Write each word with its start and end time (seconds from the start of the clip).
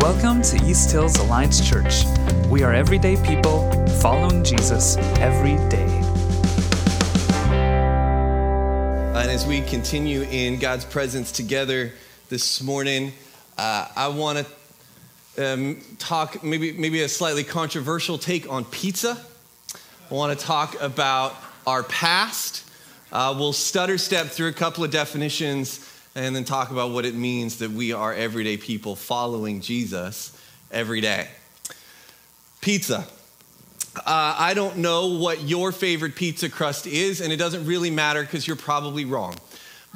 Welcome 0.00 0.42
to 0.42 0.64
East 0.64 0.92
Hills 0.92 1.16
Alliance 1.16 1.68
Church. 1.68 2.04
We 2.48 2.62
are 2.62 2.72
everyday 2.72 3.16
people 3.24 3.68
following 4.00 4.44
Jesus 4.44 4.96
every 5.18 5.56
day. 5.68 5.88
And 9.16 9.28
as 9.28 9.44
we 9.44 9.60
continue 9.60 10.22
in 10.22 10.60
God's 10.60 10.84
presence 10.84 11.32
together 11.32 11.92
this 12.28 12.62
morning, 12.62 13.12
uh, 13.58 13.88
I 13.96 14.06
want 14.06 14.46
to 15.36 15.52
um, 15.52 15.80
talk 15.98 16.44
maybe 16.44 16.72
maybe 16.72 17.02
a 17.02 17.08
slightly 17.08 17.42
controversial 17.42 18.18
take 18.18 18.48
on 18.48 18.66
pizza. 18.66 19.20
I 20.10 20.14
want 20.14 20.38
to 20.38 20.46
talk 20.46 20.80
about 20.80 21.34
our 21.66 21.82
past. 21.82 22.70
Uh, 23.10 23.34
we'll 23.36 23.52
stutter 23.52 23.98
step 23.98 24.26
through 24.26 24.48
a 24.48 24.52
couple 24.52 24.84
of 24.84 24.92
definitions 24.92 25.87
and 26.18 26.34
then 26.34 26.44
talk 26.44 26.70
about 26.70 26.90
what 26.90 27.04
it 27.04 27.14
means 27.14 27.58
that 27.58 27.70
we 27.70 27.92
are 27.92 28.12
everyday 28.12 28.56
people 28.56 28.96
following 28.96 29.60
Jesus 29.60 30.36
every 30.72 31.00
day. 31.00 31.28
Pizza. 32.60 33.06
Uh, 33.96 34.34
I 34.38 34.54
don't 34.54 34.78
know 34.78 35.18
what 35.18 35.42
your 35.42 35.70
favorite 35.70 36.16
pizza 36.16 36.48
crust 36.48 36.86
is, 36.86 37.20
and 37.20 37.32
it 37.32 37.36
doesn't 37.36 37.64
really 37.66 37.90
matter 37.90 38.22
because 38.22 38.46
you're 38.46 38.56
probably 38.56 39.04
wrong. 39.04 39.36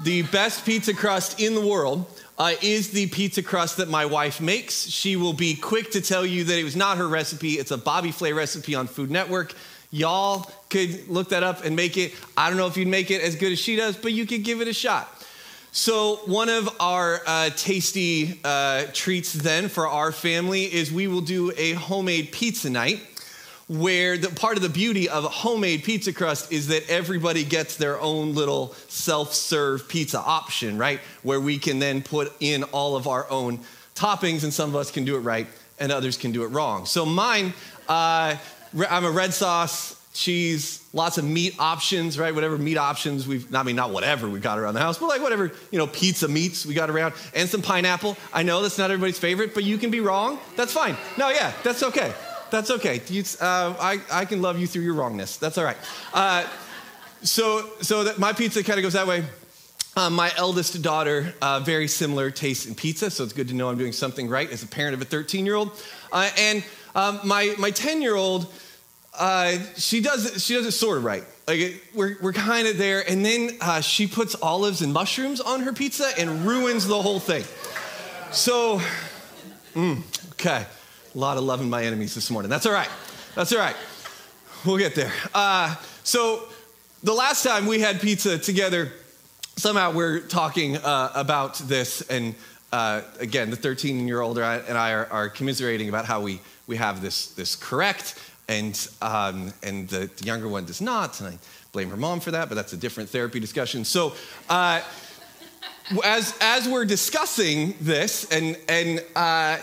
The 0.04 0.22
best 0.22 0.64
pizza 0.64 0.94
crust 0.94 1.40
in 1.40 1.54
the 1.54 1.66
world 1.66 2.06
uh, 2.38 2.52
is 2.62 2.90
the 2.92 3.08
pizza 3.08 3.42
crust 3.42 3.76
that 3.78 3.88
my 3.88 4.06
wife 4.06 4.40
makes. 4.40 4.86
She 4.86 5.16
will 5.16 5.32
be 5.32 5.56
quick 5.56 5.90
to 5.90 6.00
tell 6.00 6.24
you 6.24 6.44
that 6.44 6.58
it 6.58 6.64
was 6.64 6.76
not 6.76 6.98
her 6.98 7.08
recipe, 7.08 7.52
it's 7.54 7.72
a 7.72 7.78
Bobby 7.78 8.12
Flay 8.12 8.32
recipe 8.32 8.76
on 8.76 8.86
Food 8.86 9.10
Network. 9.10 9.54
Y'all 9.90 10.50
could 10.70 11.08
look 11.08 11.30
that 11.30 11.42
up 11.42 11.64
and 11.64 11.76
make 11.76 11.96
it. 11.96 12.14
I 12.36 12.48
don't 12.48 12.56
know 12.56 12.66
if 12.66 12.76
you'd 12.76 12.88
make 12.88 13.10
it 13.10 13.22
as 13.22 13.36
good 13.36 13.52
as 13.52 13.58
she 13.58 13.76
does, 13.76 13.96
but 13.96 14.12
you 14.12 14.24
could 14.24 14.44
give 14.44 14.60
it 14.60 14.68
a 14.68 14.72
shot. 14.72 15.21
So, 15.74 16.16
one 16.26 16.50
of 16.50 16.68
our 16.80 17.22
uh, 17.26 17.48
tasty 17.56 18.38
uh, 18.44 18.84
treats 18.92 19.32
then 19.32 19.70
for 19.70 19.88
our 19.88 20.12
family 20.12 20.64
is 20.64 20.92
we 20.92 21.06
will 21.06 21.22
do 21.22 21.50
a 21.56 21.72
homemade 21.72 22.30
pizza 22.30 22.68
night 22.68 23.00
where 23.68 24.18
the 24.18 24.28
part 24.28 24.58
of 24.58 24.62
the 24.62 24.68
beauty 24.68 25.08
of 25.08 25.24
a 25.24 25.30
homemade 25.30 25.82
pizza 25.82 26.12
crust 26.12 26.52
is 26.52 26.68
that 26.68 26.86
everybody 26.90 27.42
gets 27.42 27.78
their 27.78 27.98
own 28.02 28.34
little 28.34 28.74
self-serve 28.88 29.88
pizza 29.88 30.20
option, 30.20 30.76
right? 30.76 31.00
Where 31.22 31.40
we 31.40 31.56
can 31.56 31.78
then 31.78 32.02
put 32.02 32.34
in 32.40 32.64
all 32.64 32.94
of 32.94 33.08
our 33.08 33.28
own 33.30 33.60
toppings, 33.94 34.44
and 34.44 34.52
some 34.52 34.68
of 34.68 34.76
us 34.76 34.90
can 34.90 35.06
do 35.06 35.16
it 35.16 35.20
right, 35.20 35.46
and 35.80 35.90
others 35.90 36.18
can 36.18 36.32
do 36.32 36.44
it 36.44 36.48
wrong. 36.48 36.84
So 36.84 37.06
mine, 37.06 37.54
uh, 37.88 38.36
I'm 38.90 39.06
a 39.06 39.10
red 39.10 39.32
sauce, 39.32 40.01
cheese, 40.12 40.84
lots 40.92 41.18
of 41.18 41.24
meat 41.24 41.54
options, 41.58 42.18
right? 42.18 42.34
Whatever 42.34 42.58
meat 42.58 42.76
options 42.76 43.26
we've, 43.26 43.52
I 43.54 43.62
mean, 43.62 43.76
not 43.76 43.90
whatever 43.90 44.28
we 44.28 44.40
got 44.40 44.58
around 44.58 44.74
the 44.74 44.80
house, 44.80 44.98
but 44.98 45.06
like 45.06 45.22
whatever, 45.22 45.50
you 45.70 45.78
know, 45.78 45.86
pizza 45.86 46.28
meats 46.28 46.66
we 46.66 46.74
got 46.74 46.90
around, 46.90 47.14
and 47.34 47.48
some 47.48 47.62
pineapple. 47.62 48.16
I 48.32 48.42
know 48.42 48.62
that's 48.62 48.78
not 48.78 48.90
everybody's 48.90 49.18
favorite, 49.18 49.54
but 49.54 49.64
you 49.64 49.78
can 49.78 49.90
be 49.90 50.00
wrong. 50.00 50.38
That's 50.56 50.72
fine. 50.72 50.96
No, 51.16 51.30
yeah, 51.30 51.52
that's 51.62 51.82
okay. 51.82 52.12
That's 52.50 52.70
okay. 52.70 53.00
You, 53.08 53.24
uh, 53.40 53.74
I, 53.80 54.00
I 54.10 54.24
can 54.26 54.42
love 54.42 54.58
you 54.58 54.66
through 54.66 54.82
your 54.82 54.94
wrongness. 54.94 55.38
That's 55.38 55.56
all 55.56 55.64
right. 55.64 55.78
Uh, 56.12 56.46
so, 57.22 57.70
so 57.80 58.04
that 58.04 58.18
my 58.18 58.34
pizza 58.34 58.62
kind 58.62 58.78
of 58.78 58.82
goes 58.82 58.92
that 58.92 59.06
way. 59.06 59.24
Uh, 59.96 60.10
my 60.10 60.32
eldest 60.36 60.80
daughter, 60.82 61.34
uh, 61.40 61.60
very 61.60 61.86
similar 61.86 62.30
taste 62.30 62.66
in 62.66 62.74
pizza, 62.74 63.10
so 63.10 63.24
it's 63.24 63.32
good 63.32 63.48
to 63.48 63.54
know 63.54 63.68
I'm 63.68 63.76
doing 63.76 63.92
something 63.92 64.28
right 64.28 64.50
as 64.50 64.62
a 64.62 64.66
parent 64.66 64.94
of 64.94 65.02
a 65.02 65.04
13 65.04 65.44
year 65.44 65.54
old. 65.54 65.70
Uh, 66.10 66.30
and 66.38 66.64
um, 66.94 67.20
my 67.24 67.54
my 67.58 67.70
10 67.70 68.00
year 68.00 68.14
old, 68.14 68.50
uh, 69.18 69.58
she 69.76 70.00
does 70.00 70.34
it, 70.34 70.40
she 70.40 70.54
does 70.54 70.66
it 70.66 70.72
sort 70.72 70.98
of 70.98 71.04
right. 71.04 71.24
Like 71.46 71.58
it, 71.58 71.80
we're 71.94 72.16
we're 72.22 72.32
kind 72.32 72.66
of 72.66 72.78
there, 72.78 73.08
and 73.08 73.24
then 73.24 73.50
uh, 73.60 73.80
she 73.80 74.06
puts 74.06 74.34
olives 74.40 74.80
and 74.80 74.92
mushrooms 74.92 75.40
on 75.40 75.60
her 75.60 75.72
pizza 75.72 76.10
and 76.18 76.46
ruins 76.46 76.86
the 76.86 77.00
whole 77.00 77.20
thing. 77.20 77.44
So, 78.30 78.80
mm, 79.74 80.02
okay, 80.32 80.64
a 81.14 81.18
lot 81.18 81.36
of 81.36 81.44
loving 81.44 81.68
my 81.68 81.84
enemies 81.84 82.14
this 82.14 82.30
morning. 82.30 82.48
That's 82.48 82.64
all 82.64 82.72
right. 82.72 82.88
That's 83.34 83.52
all 83.52 83.58
right. 83.58 83.76
We'll 84.64 84.78
get 84.78 84.94
there. 84.94 85.12
Uh, 85.34 85.74
so, 86.04 86.48
the 87.02 87.12
last 87.12 87.42
time 87.42 87.66
we 87.66 87.80
had 87.80 88.00
pizza 88.00 88.38
together, 88.38 88.92
somehow 89.56 89.92
we're 89.92 90.20
talking 90.20 90.76
uh, 90.78 91.12
about 91.14 91.56
this, 91.56 92.00
and 92.02 92.34
uh, 92.72 93.02
again, 93.20 93.50
the 93.50 93.56
13 93.56 94.08
year 94.08 94.20
old 94.20 94.38
and 94.38 94.78
I 94.78 94.92
are, 94.92 95.06
are, 95.10 95.28
commiserating 95.28 95.90
about 95.90 96.06
how 96.06 96.22
we, 96.22 96.40
we 96.66 96.76
have 96.76 97.02
this, 97.02 97.26
this 97.32 97.54
correct, 97.54 98.18
and, 98.52 98.88
um, 99.00 99.52
and 99.62 99.88
the, 99.88 100.10
the, 100.16 100.24
younger 100.24 100.46
one 100.46 100.66
does 100.66 100.80
not, 100.80 101.18
and 101.20 101.30
I 101.30 101.38
blame 101.72 101.88
her 101.88 101.96
mom 101.96 102.20
for 102.20 102.32
that, 102.32 102.48
but 102.48 102.54
that's 102.54 102.74
a 102.74 102.76
different 102.76 103.08
therapy 103.08 103.40
discussion. 103.40 103.84
So, 103.84 104.12
uh, 104.50 104.82
as, 106.04 106.36
as 106.40 106.68
we're 106.68 106.84
discussing 106.84 107.74
this, 107.80 108.30
and, 108.30 108.58
and 108.68 109.02
uh, 109.16 109.56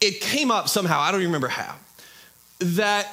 it 0.00 0.20
came 0.20 0.50
up 0.50 0.68
somehow, 0.68 1.00
I 1.00 1.10
don't 1.12 1.22
remember 1.22 1.48
how, 1.48 1.76
that 2.60 3.08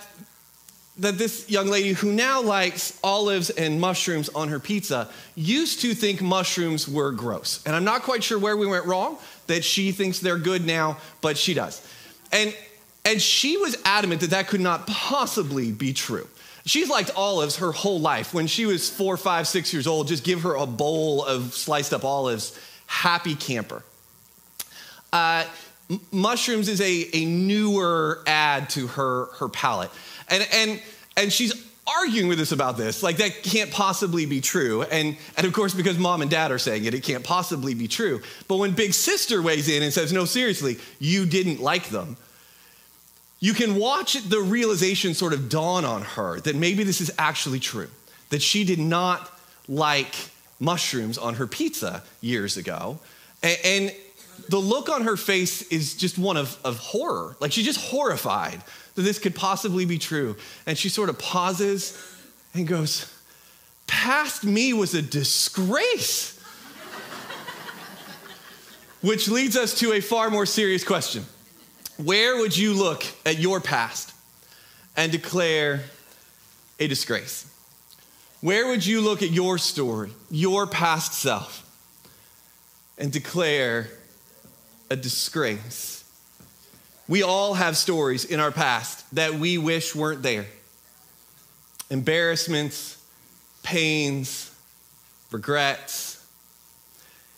that 0.98 1.18
this 1.18 1.50
young 1.50 1.68
lady 1.68 1.92
who 1.92 2.14
now 2.14 2.42
likes 2.42 2.98
olives 3.04 3.50
and 3.50 3.82
mushrooms 3.82 4.30
on 4.30 4.48
her 4.48 4.62
pizza 4.62 5.10
used 5.36 5.82
to 5.82 5.94
think 5.94 6.22
mushrooms 6.22 6.88
were 6.88 7.12
gross. 7.12 7.62
And 7.66 7.76
I'm 7.76 7.84
not 7.84 8.04
quite 8.04 8.24
sure 8.24 8.40
where 8.40 8.56
we 8.56 8.66
went 8.66 8.86
wrong, 8.86 9.18
that 9.48 9.66
she 9.66 9.92
thinks 9.92 10.20
they're 10.20 10.38
good 10.38 10.66
now, 10.66 10.96
but 11.20 11.38
she 11.38 11.54
does. 11.54 11.86
And, 12.32 12.56
and 13.06 13.22
she 13.22 13.56
was 13.58 13.78
adamant 13.86 14.22
that 14.22 14.32
that 14.32 14.48
could 14.48 14.62
not 14.62 14.88
possibly 14.88 15.72
be 15.72 15.94
true. 15.94 16.28
She's 16.66 16.90
liked 16.90 17.12
olives 17.16 17.58
her 17.58 17.72
whole 17.72 18.00
life. 18.00 18.34
When 18.34 18.48
she 18.48 18.66
was 18.66 18.90
four, 18.90 19.18
five, 19.18 19.48
six 19.48 19.72
years 19.72 19.86
old, 19.86 20.08
just 20.08 20.24
give 20.24 20.42
her 20.42 20.56
a 20.56 20.66
bowl 20.66 21.24
of 21.24 21.54
sliced 21.54 21.94
up 21.94 22.04
olives, 22.04 22.60
happy 22.88 23.36
camper. 23.36 23.84
Uh, 25.14 25.46
mushrooms 26.12 26.68
is 26.68 26.82
a, 26.82 27.10
a 27.14 27.26
newer 27.26 28.24
add 28.26 28.70
to 28.72 28.88
her, 28.88 29.26
her 29.38 29.48
palate. 29.48 29.92
And, 30.28 30.48
and, 30.52 30.82
and 31.16 31.32
she's 31.32 31.54
arguing 31.88 32.28
with 32.28 32.40
us 32.40 32.52
about 32.52 32.78
this. 32.78 33.04
Like, 33.04 33.18
that 33.18 33.44
can't 33.44 33.70
possibly 33.70 34.26
be 34.26 34.42
true. 34.42 34.82
And, 34.82 35.16
and 35.38 35.46
of 35.46 35.54
course, 35.54 35.76
because 35.76 36.00
mom 36.00 36.24
and 36.24 36.32
dad 36.32 36.52
are 36.52 36.58
saying 36.58 36.86
it, 36.86 36.96
it 36.96 37.04
can't 37.04 37.24
possibly 37.24 37.76
be 37.76 37.88
true. 37.88 38.22
But 38.48 38.58
when 38.58 38.72
big 38.72 38.96
sister 38.96 39.40
weighs 39.42 39.70
in 39.70 39.84
and 39.84 39.94
says, 39.94 40.12
no, 40.12 40.26
seriously, 40.26 40.78
you 40.98 41.28
didn't 41.28 41.62
like 41.62 41.90
them, 41.90 42.18
you 43.40 43.54
can 43.54 43.76
watch 43.76 44.14
the 44.24 44.40
realization 44.40 45.14
sort 45.14 45.34
of 45.34 45.50
dawn 45.50 45.86
on 45.86 46.02
her 46.02 46.40
that 46.42 46.56
maybe 46.56 46.84
this 46.84 47.02
is 47.02 47.12
actually 47.18 47.60
true, 47.60 47.90
that 48.30 48.42
she 48.42 48.64
did 48.64 48.80
not 48.80 49.32
like 49.68 50.16
mushrooms 50.60 51.18
on 51.18 51.36
her 51.36 51.48
pizza 51.48 52.04
years 52.22 52.58
ago. 52.58 53.00
And, 53.44 53.94
the 54.50 54.58
look 54.58 54.90
on 54.90 55.04
her 55.04 55.18
face 55.18 55.62
is 55.64 55.96
just 55.96 56.18
one 56.18 56.38
of, 56.38 56.58
of 56.64 56.78
horror. 56.78 57.36
Like, 57.40 57.52
she's 57.52 57.66
just 57.66 57.80
horrified 57.80 58.62
that 58.96 59.02
this 59.02 59.20
could 59.20 59.36
possibly 59.36 59.86
be 59.86 59.98
true. 59.98 60.36
And 60.66 60.78
she 60.78 60.90
sort 60.90 61.10
of 61.10 61.18
pauses 61.18 61.98
and 62.54 62.68
goes, 62.68 63.12
Past 63.88 64.44
me 64.44 64.74
was 64.74 64.94
a 64.94 65.02
disgrace. 65.02 66.40
Which 69.02 69.30
leads 69.30 69.56
us 69.56 69.78
to 69.80 69.94
a 69.94 70.02
far 70.02 70.30
more 70.30 70.46
serious 70.46 70.84
question 70.84 71.26
Where 71.98 72.38
would 72.38 72.58
you 72.58 72.74
look 72.74 73.06
at 73.26 73.40
your 73.40 73.62
past 73.62 74.14
and 74.98 75.12
declare 75.12 75.84
a 76.80 76.88
disgrace? 76.88 77.46
Where 78.42 78.68
would 78.68 78.86
you 78.86 79.02
look 79.02 79.24
at 79.24 79.32
your 79.32 79.58
story, 79.58 80.12
your 80.30 80.68
past 80.68 81.14
self, 81.14 81.62
and 82.98 83.12
declare 83.12 83.88
a 84.90 84.96
disgrace? 84.98 86.04
We 87.08 87.24
all 87.24 87.54
have 87.54 87.78
stories 87.78 88.26
in 88.26 88.40
our 88.40 88.52
past 88.52 89.06
that 89.16 89.36
we 89.36 89.58
wish 89.58 89.96
weren't 89.96 90.22
there 90.22 90.46
embarrassments, 91.92 92.98
pains, 93.64 94.52
regrets. 95.32 96.26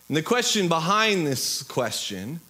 And 0.08 0.16
the 0.16 0.22
question 0.22 0.68
behind 0.68 1.26
this 1.26 1.62
question 1.62 2.40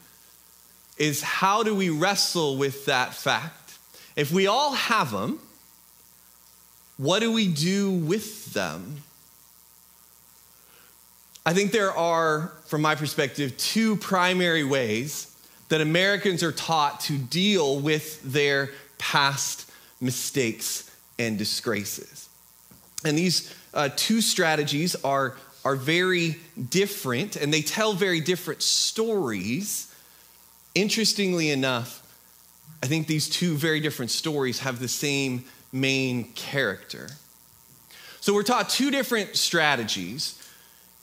is 0.99 1.23
how 1.23 1.63
do 1.63 1.75
we 1.75 1.91
wrestle 1.91 2.57
with 2.57 2.87
that 2.87 3.15
fact? 3.15 3.79
If 4.17 4.33
we 4.33 4.47
all 4.47 4.73
have 4.75 5.13
them, 5.13 5.39
what 6.97 7.21
do 7.21 7.33
we 7.33 7.49
do 7.49 7.91
with 7.91 8.53
them? 8.53 9.03
I 11.47 11.55
think 11.55 11.73
there 11.73 11.93
are, 11.93 12.53
from 12.67 12.83
my 12.83 12.95
perspective, 12.95 13.57
two 13.57 13.97
primary 13.97 14.65
ways 14.65 15.35
that 15.69 15.81
Americans 15.81 16.43
are 16.43 16.53
taught 16.53 17.01
to 17.01 17.17
deal 17.17 17.79
with 17.79 18.23
their 18.23 18.71
past 18.99 19.71
mistakes 20.01 20.95
and 21.19 21.39
disgraces. 21.39 22.29
And 23.05 23.17
these 23.17 23.55
uh, 23.75 23.91
two 23.95 24.21
strategies 24.21 24.95
are, 25.05 25.37
are 25.65 25.77
very 25.77 26.37
different 26.69 27.37
and 27.37 27.53
they 27.53 27.63
tell 27.63 27.93
very 27.93 28.21
different 28.21 28.63
stories. 28.63 29.88
Interestingly 30.79 31.51
enough, 31.51 32.07
I 32.85 32.87
think 32.87 33.09
these 33.09 33.29
two 33.29 33.57
very 33.57 33.81
different 33.81 34.13
stories 34.13 34.61
have 34.61 34.79
the 34.79 34.87
same 34.87 35.43
main 35.73 36.33
character. 36.35 37.09
So 38.21 38.33
we're 38.33 38.45
taught 38.45 38.69
two 38.69 38.93
different 38.93 39.35
strategies 39.35 40.41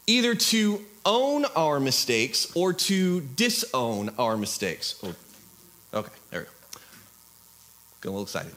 either 0.08 0.34
to 0.34 0.80
own 1.06 1.44
our 1.58 1.82
mistakes 1.82 2.56
or 2.56 2.72
to 2.72 3.20
disown 3.20 4.12
our 4.18 4.38
mistakes. 4.38 4.96
Oh, 5.04 5.14
Okay, 5.94 6.12
there 6.32 6.40
we 6.42 6.46
go. 6.46 6.52
Getting 8.00 8.10
a 8.10 8.12
little 8.12 8.24
excited. 8.24 8.54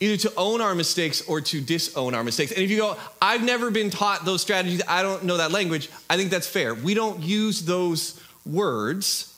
Either 0.00 0.16
to 0.16 0.32
own 0.36 0.60
our 0.60 0.74
mistakes 0.74 1.22
or 1.28 1.40
to 1.42 1.60
disown 1.60 2.12
our 2.12 2.24
mistakes. 2.24 2.50
And 2.50 2.62
if 2.62 2.72
you 2.72 2.78
go, 2.78 2.96
I've 3.22 3.44
never 3.44 3.70
been 3.70 3.90
taught 3.90 4.24
those 4.24 4.42
strategies, 4.42 4.82
I 4.88 5.02
don't 5.02 5.22
know 5.22 5.36
that 5.36 5.52
language, 5.52 5.90
I 6.10 6.16
think 6.16 6.30
that's 6.30 6.48
fair. 6.48 6.74
We 6.74 6.94
don't 6.94 7.22
use 7.22 7.62
those 7.62 8.20
words. 8.44 9.30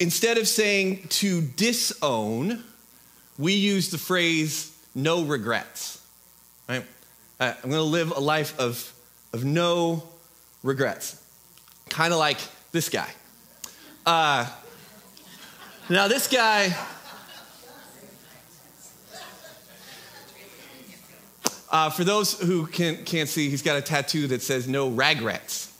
Instead 0.00 0.38
of 0.38 0.48
saying 0.48 1.06
to 1.10 1.42
disown, 1.42 2.64
we 3.38 3.52
use 3.52 3.90
the 3.90 3.98
phrase 3.98 4.74
no 4.94 5.22
regrets. 5.22 6.02
Right? 6.66 6.84
Uh, 7.38 7.52
I'm 7.62 7.70
going 7.70 7.82
to 7.82 7.82
live 7.82 8.10
a 8.16 8.20
life 8.20 8.58
of, 8.58 8.92
of 9.34 9.44
no 9.44 10.02
regrets. 10.62 11.22
Kind 11.90 12.14
of 12.14 12.18
like 12.18 12.38
this 12.72 12.88
guy. 12.88 13.08
Uh, 14.06 14.46
now, 15.90 16.08
this 16.08 16.28
guy, 16.28 16.74
uh, 21.70 21.90
for 21.90 22.04
those 22.04 22.40
who 22.40 22.66
can, 22.66 23.04
can't 23.04 23.28
see, 23.28 23.50
he's 23.50 23.62
got 23.62 23.76
a 23.76 23.82
tattoo 23.82 24.28
that 24.28 24.40
says 24.40 24.66
no 24.66 24.90
ragrets. 24.90 25.70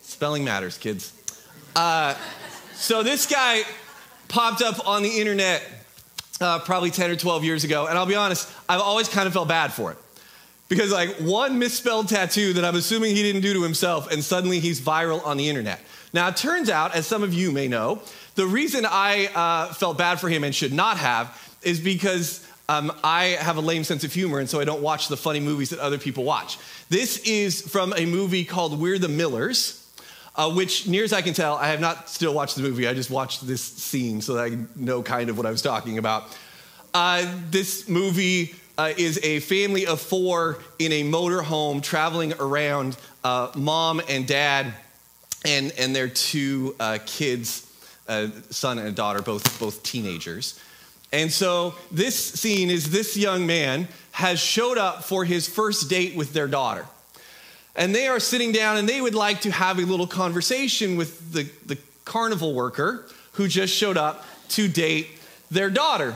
Spelling 0.00 0.42
matters, 0.42 0.78
kids. 0.78 1.12
Uh, 1.76 2.14
so, 2.82 3.04
this 3.04 3.26
guy 3.26 3.62
popped 4.26 4.60
up 4.60 4.88
on 4.88 5.04
the 5.04 5.20
internet 5.20 5.62
uh, 6.40 6.58
probably 6.58 6.90
10 6.90 7.12
or 7.12 7.16
12 7.16 7.44
years 7.44 7.62
ago, 7.62 7.86
and 7.86 7.96
I'll 7.96 8.06
be 8.06 8.16
honest, 8.16 8.52
I've 8.68 8.80
always 8.80 9.08
kind 9.08 9.28
of 9.28 9.32
felt 9.32 9.46
bad 9.46 9.72
for 9.72 9.92
it. 9.92 9.98
Because, 10.68 10.90
like, 10.90 11.10
one 11.18 11.60
misspelled 11.60 12.08
tattoo 12.08 12.54
that 12.54 12.64
I'm 12.64 12.74
assuming 12.74 13.14
he 13.14 13.22
didn't 13.22 13.42
do 13.42 13.52
to 13.52 13.62
himself, 13.62 14.10
and 14.10 14.24
suddenly 14.24 14.58
he's 14.58 14.80
viral 14.80 15.24
on 15.24 15.36
the 15.36 15.48
internet. 15.48 15.80
Now, 16.12 16.26
it 16.26 16.36
turns 16.36 16.68
out, 16.68 16.92
as 16.92 17.06
some 17.06 17.22
of 17.22 17.32
you 17.32 17.52
may 17.52 17.68
know, 17.68 18.02
the 18.34 18.46
reason 18.46 18.84
I 18.84 19.26
uh, 19.34 19.72
felt 19.74 19.96
bad 19.96 20.18
for 20.18 20.28
him 20.28 20.42
and 20.42 20.52
should 20.52 20.72
not 20.72 20.96
have 20.96 21.56
is 21.62 21.78
because 21.78 22.44
um, 22.68 22.90
I 23.04 23.36
have 23.38 23.58
a 23.58 23.60
lame 23.60 23.84
sense 23.84 24.02
of 24.02 24.12
humor, 24.12 24.40
and 24.40 24.50
so 24.50 24.58
I 24.58 24.64
don't 24.64 24.82
watch 24.82 25.06
the 25.06 25.16
funny 25.16 25.40
movies 25.40 25.70
that 25.70 25.78
other 25.78 25.98
people 25.98 26.24
watch. 26.24 26.58
This 26.88 27.18
is 27.18 27.62
from 27.62 27.94
a 27.96 28.06
movie 28.06 28.44
called 28.44 28.80
We're 28.80 28.98
the 28.98 29.08
Millers. 29.08 29.81
Uh, 30.34 30.50
which, 30.50 30.86
near 30.86 31.04
as 31.04 31.12
I 31.12 31.20
can 31.20 31.34
tell, 31.34 31.56
I 31.56 31.68
have 31.68 31.80
not 31.80 32.08
still 32.08 32.32
watched 32.32 32.56
the 32.56 32.62
movie. 32.62 32.88
I 32.88 32.94
just 32.94 33.10
watched 33.10 33.46
this 33.46 33.60
scene 33.60 34.22
so 34.22 34.34
that 34.34 34.44
I 34.44 34.58
know 34.76 35.02
kind 35.02 35.28
of 35.28 35.36
what 35.36 35.44
I 35.44 35.50
was 35.50 35.60
talking 35.60 35.98
about. 35.98 36.24
Uh, 36.94 37.26
this 37.50 37.86
movie 37.88 38.54
uh, 38.78 38.92
is 38.96 39.20
a 39.22 39.40
family 39.40 39.86
of 39.86 40.00
four 40.00 40.58
in 40.78 40.92
a 40.92 41.04
motorhome 41.04 41.82
traveling 41.82 42.32
around 42.40 42.96
uh, 43.24 43.50
mom 43.54 44.00
and 44.08 44.26
dad 44.26 44.72
and, 45.44 45.72
and 45.78 45.94
their 45.94 46.08
two 46.08 46.74
uh, 46.80 46.98
kids, 47.04 47.70
a 48.08 48.30
son 48.50 48.78
and 48.78 48.88
a 48.88 48.92
daughter, 48.92 49.20
both, 49.20 49.58
both 49.60 49.82
teenagers. 49.82 50.58
And 51.12 51.30
so 51.30 51.74
this 51.90 52.16
scene 52.16 52.70
is 52.70 52.90
this 52.90 53.16
young 53.16 53.46
man 53.46 53.86
has 54.12 54.40
showed 54.40 54.78
up 54.78 55.04
for 55.04 55.24
his 55.24 55.46
first 55.46 55.90
date 55.90 56.16
with 56.16 56.32
their 56.32 56.48
daughter. 56.48 56.86
And 57.74 57.94
they 57.94 58.08
are 58.08 58.20
sitting 58.20 58.52
down 58.52 58.76
and 58.76 58.88
they 58.88 59.00
would 59.00 59.14
like 59.14 59.42
to 59.42 59.50
have 59.50 59.78
a 59.78 59.82
little 59.82 60.06
conversation 60.06 60.96
with 60.96 61.32
the, 61.32 61.48
the 61.66 61.78
carnival 62.04 62.54
worker 62.54 63.06
who 63.32 63.48
just 63.48 63.74
showed 63.74 63.96
up 63.96 64.24
to 64.48 64.68
date 64.68 65.08
their 65.50 65.70
daughter. 65.70 66.14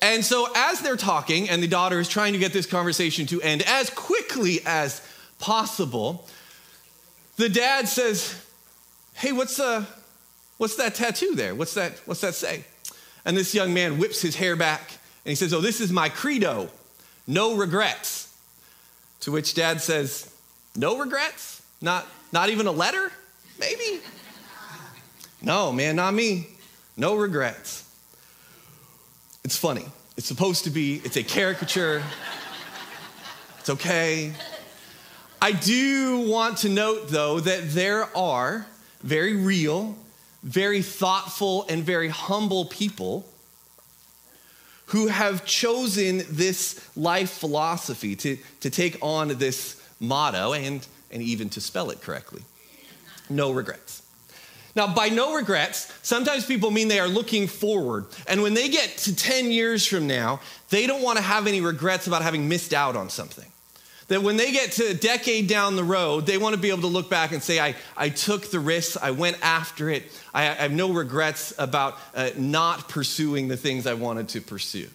And 0.00 0.24
so, 0.24 0.48
as 0.56 0.80
they're 0.80 0.96
talking, 0.96 1.48
and 1.48 1.62
the 1.62 1.68
daughter 1.68 2.00
is 2.00 2.08
trying 2.08 2.32
to 2.32 2.38
get 2.38 2.52
this 2.52 2.66
conversation 2.66 3.26
to 3.26 3.40
end 3.40 3.62
as 3.62 3.88
quickly 3.90 4.60
as 4.66 5.06
possible, 5.38 6.26
the 7.36 7.48
dad 7.48 7.86
says, 7.88 8.34
Hey, 9.14 9.32
what's, 9.32 9.60
uh, 9.60 9.84
what's 10.58 10.76
that 10.76 10.94
tattoo 10.94 11.34
there? 11.34 11.54
What's 11.54 11.74
that, 11.74 12.00
what's 12.06 12.22
that 12.22 12.34
say? 12.34 12.64
And 13.24 13.36
this 13.36 13.54
young 13.54 13.72
man 13.72 13.98
whips 13.98 14.20
his 14.22 14.34
hair 14.34 14.56
back 14.56 14.90
and 15.24 15.30
he 15.30 15.34
says, 15.36 15.54
Oh, 15.54 15.60
this 15.60 15.80
is 15.80 15.92
my 15.92 16.08
credo 16.08 16.68
no 17.26 17.56
regrets. 17.56 18.31
To 19.22 19.32
which 19.32 19.54
dad 19.54 19.80
says, 19.80 20.32
No 20.76 20.98
regrets? 20.98 21.62
Not, 21.80 22.06
not 22.32 22.50
even 22.50 22.66
a 22.66 22.72
letter? 22.72 23.10
Maybe? 23.58 24.00
No, 25.40 25.72
man, 25.72 25.96
not 25.96 26.14
me. 26.14 26.48
No 26.96 27.16
regrets. 27.16 27.84
It's 29.44 29.56
funny. 29.56 29.86
It's 30.16 30.26
supposed 30.26 30.64
to 30.64 30.70
be, 30.70 31.00
it's 31.04 31.16
a 31.16 31.22
caricature. 31.22 32.02
It's 33.60 33.70
okay. 33.70 34.32
I 35.40 35.52
do 35.52 36.28
want 36.28 36.58
to 36.58 36.68
note, 36.68 37.08
though, 37.08 37.40
that 37.40 37.70
there 37.70 38.16
are 38.16 38.66
very 39.02 39.36
real, 39.36 39.96
very 40.42 40.82
thoughtful, 40.82 41.64
and 41.68 41.84
very 41.84 42.08
humble 42.08 42.64
people 42.66 43.24
who 44.86 45.08
have 45.08 45.44
chosen 45.44 46.22
this 46.30 46.88
life 46.96 47.30
philosophy 47.30 48.16
to, 48.16 48.36
to 48.60 48.70
take 48.70 48.98
on 49.00 49.28
this 49.38 49.82
motto 50.00 50.52
and, 50.52 50.86
and 51.10 51.22
even 51.22 51.48
to 51.50 51.60
spell 51.60 51.90
it 51.90 52.00
correctly 52.00 52.42
no 53.30 53.50
regrets. 53.50 54.02
Now, 54.74 54.92
by 54.92 55.10
no 55.10 55.34
regrets, 55.34 55.92
sometimes 56.02 56.46
people 56.46 56.70
mean 56.70 56.88
they 56.88 57.00
are 57.00 57.08
looking 57.08 57.46
forward. 57.46 58.06
And 58.26 58.42
when 58.42 58.54
they 58.54 58.68
get 58.68 58.96
to 58.98 59.14
10 59.14 59.50
years 59.50 59.86
from 59.86 60.06
now, 60.06 60.40
they 60.70 60.86
don't 60.86 61.02
want 61.02 61.18
to 61.18 61.22
have 61.22 61.46
any 61.46 61.60
regrets 61.60 62.06
about 62.06 62.22
having 62.22 62.48
missed 62.48 62.72
out 62.72 62.96
on 62.96 63.10
something. 63.10 63.51
That 64.08 64.22
when 64.22 64.36
they 64.36 64.52
get 64.52 64.72
to 64.72 64.88
a 64.88 64.94
decade 64.94 65.48
down 65.48 65.76
the 65.76 65.84
road, 65.84 66.26
they 66.26 66.38
want 66.38 66.54
to 66.54 66.60
be 66.60 66.70
able 66.70 66.82
to 66.82 66.86
look 66.88 67.08
back 67.08 67.32
and 67.32 67.42
say, 67.42 67.60
I, 67.60 67.74
I 67.96 68.08
took 68.08 68.50
the 68.50 68.60
risks, 68.60 68.96
I 69.00 69.12
went 69.12 69.38
after 69.42 69.88
it, 69.88 70.04
I, 70.34 70.42
I 70.42 70.54
have 70.54 70.72
no 70.72 70.92
regrets 70.92 71.54
about 71.58 71.96
uh, 72.14 72.30
not 72.36 72.88
pursuing 72.88 73.48
the 73.48 73.56
things 73.56 73.86
I 73.86 73.94
wanted 73.94 74.28
to 74.30 74.40
pursue. 74.40 74.88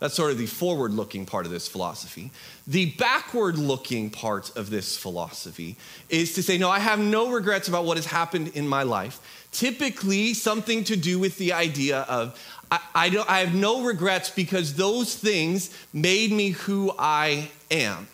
That's 0.00 0.14
sort 0.14 0.30
of 0.30 0.38
the 0.38 0.46
forward 0.46 0.92
looking 0.92 1.26
part 1.26 1.44
of 1.44 1.52
this 1.52 1.68
philosophy. 1.68 2.30
The 2.66 2.92
backward 2.92 3.58
looking 3.58 4.08
part 4.08 4.56
of 4.56 4.70
this 4.70 4.96
philosophy 4.96 5.76
is 6.08 6.34
to 6.34 6.42
say, 6.42 6.56
no, 6.56 6.70
I 6.70 6.78
have 6.78 6.98
no 6.98 7.30
regrets 7.30 7.68
about 7.68 7.84
what 7.84 7.98
has 7.98 8.06
happened 8.06 8.48
in 8.54 8.66
my 8.66 8.82
life. 8.82 9.46
Typically, 9.52 10.32
something 10.32 10.84
to 10.84 10.96
do 10.96 11.18
with 11.18 11.36
the 11.36 11.52
idea 11.52 12.00
of, 12.08 12.40
I, 12.72 12.80
I, 12.94 13.08
don't, 13.10 13.28
I 13.28 13.40
have 13.40 13.54
no 13.54 13.82
regrets 13.82 14.30
because 14.30 14.74
those 14.74 15.14
things 15.14 15.76
made 15.92 16.32
me 16.32 16.50
who 16.50 16.94
I 16.98 17.50
am. 17.70 18.08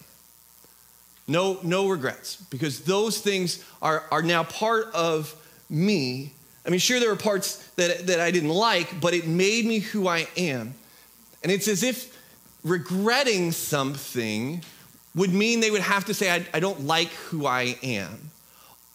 No, 1.29 1.59
no 1.63 1.89
regrets 1.89 2.37
because 2.51 2.81
those 2.81 3.19
things 3.19 3.65
are, 3.83 4.05
are 4.11 4.23
now 4.23 4.45
part 4.45 4.87
of 4.95 5.35
me. 5.69 6.33
I 6.65 6.71
mean, 6.71 6.79
sure, 6.79 7.01
there 7.01 7.11
were 7.11 7.17
parts 7.17 7.57
that, 7.77 8.07
that 8.07 8.21
I 8.21 8.31
didn't 8.31 8.51
like, 8.51 9.01
but 9.01 9.13
it 9.15 9.27
made 9.27 9.67
me 9.67 9.81
who 9.81 10.07
I 10.07 10.29
am. 10.37 10.75
And 11.43 11.51
it's 11.51 11.69
as 11.69 11.83
if 11.83 12.17
regretting 12.65 13.53
something 13.53 14.63
would 15.15 15.33
mean 15.33 15.61
they 15.61 15.71
would 15.71 15.81
have 15.81 16.05
to 16.07 16.15
say, 16.15 16.31
I, 16.31 16.47
I 16.55 16.61
don't 16.61 16.83
like 16.83 17.09
who 17.09 17.47
I 17.47 17.77
am. 17.83 18.31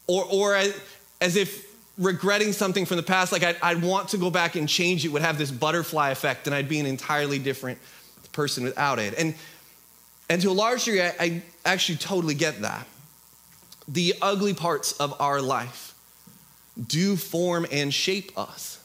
Or, 0.07 0.25
or 0.31 0.55
as, 0.55 0.79
as, 1.19 1.35
if 1.35 1.69
regretting 1.97 2.53
something 2.53 2.85
from 2.85 2.97
the 2.97 3.03
past, 3.03 3.31
like 3.31 3.43
I'd, 3.43 3.57
I'd 3.61 3.81
want 3.81 4.09
to 4.09 4.17
go 4.17 4.29
back 4.29 4.55
and 4.55 4.67
change 4.67 5.05
it, 5.05 5.09
would 5.09 5.21
have 5.21 5.37
this 5.37 5.51
butterfly 5.51 6.09
effect 6.09 6.47
and 6.47 6.55
I'd 6.55 6.69
be 6.69 6.79
an 6.79 6.85
entirely 6.85 7.39
different 7.39 7.79
person 8.31 8.63
without 8.63 8.99
it. 8.99 9.15
And, 9.17 9.35
and 10.31 10.41
to 10.41 10.49
a 10.49 10.53
large 10.53 10.85
degree, 10.85 11.01
I, 11.01 11.13
I 11.19 11.43
actually 11.65 11.97
totally 11.97 12.33
get 12.33 12.61
that. 12.61 12.87
The 13.87 14.15
ugly 14.21 14.53
parts 14.53 14.93
of 14.93 15.19
our 15.21 15.41
life 15.41 15.93
do 16.87 17.15
form 17.15 17.65
and 17.71 17.93
shape 17.93 18.37
us 18.37 18.81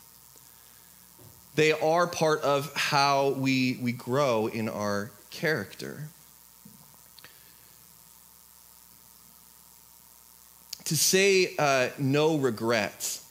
they 1.57 1.73
are 1.73 2.07
part 2.07 2.43
of 2.43 2.73
how 2.75 3.31
we, 3.31 3.79
we 3.81 3.91
grow 3.91 4.47
in 4.47 4.69
our 4.69 5.11
character. 5.31 6.09
To 10.85 10.97
say 10.97 11.55
uh, 11.59 11.89
no 11.99 12.37
regrets 12.37 13.27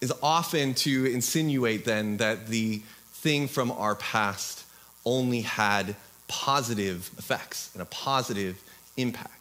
is 0.00 0.12
often 0.22 0.74
to 0.74 1.06
insinuate 1.06 1.84
then 1.84 2.18
that 2.18 2.46
the 2.46 2.80
thing 3.18 3.48
from 3.48 3.72
our 3.72 3.94
past 3.96 4.64
only 5.04 5.40
had 5.40 5.96
positive 6.28 7.10
effects 7.18 7.70
and 7.72 7.82
a 7.82 7.86
positive 7.86 8.62
impact. 8.96 9.32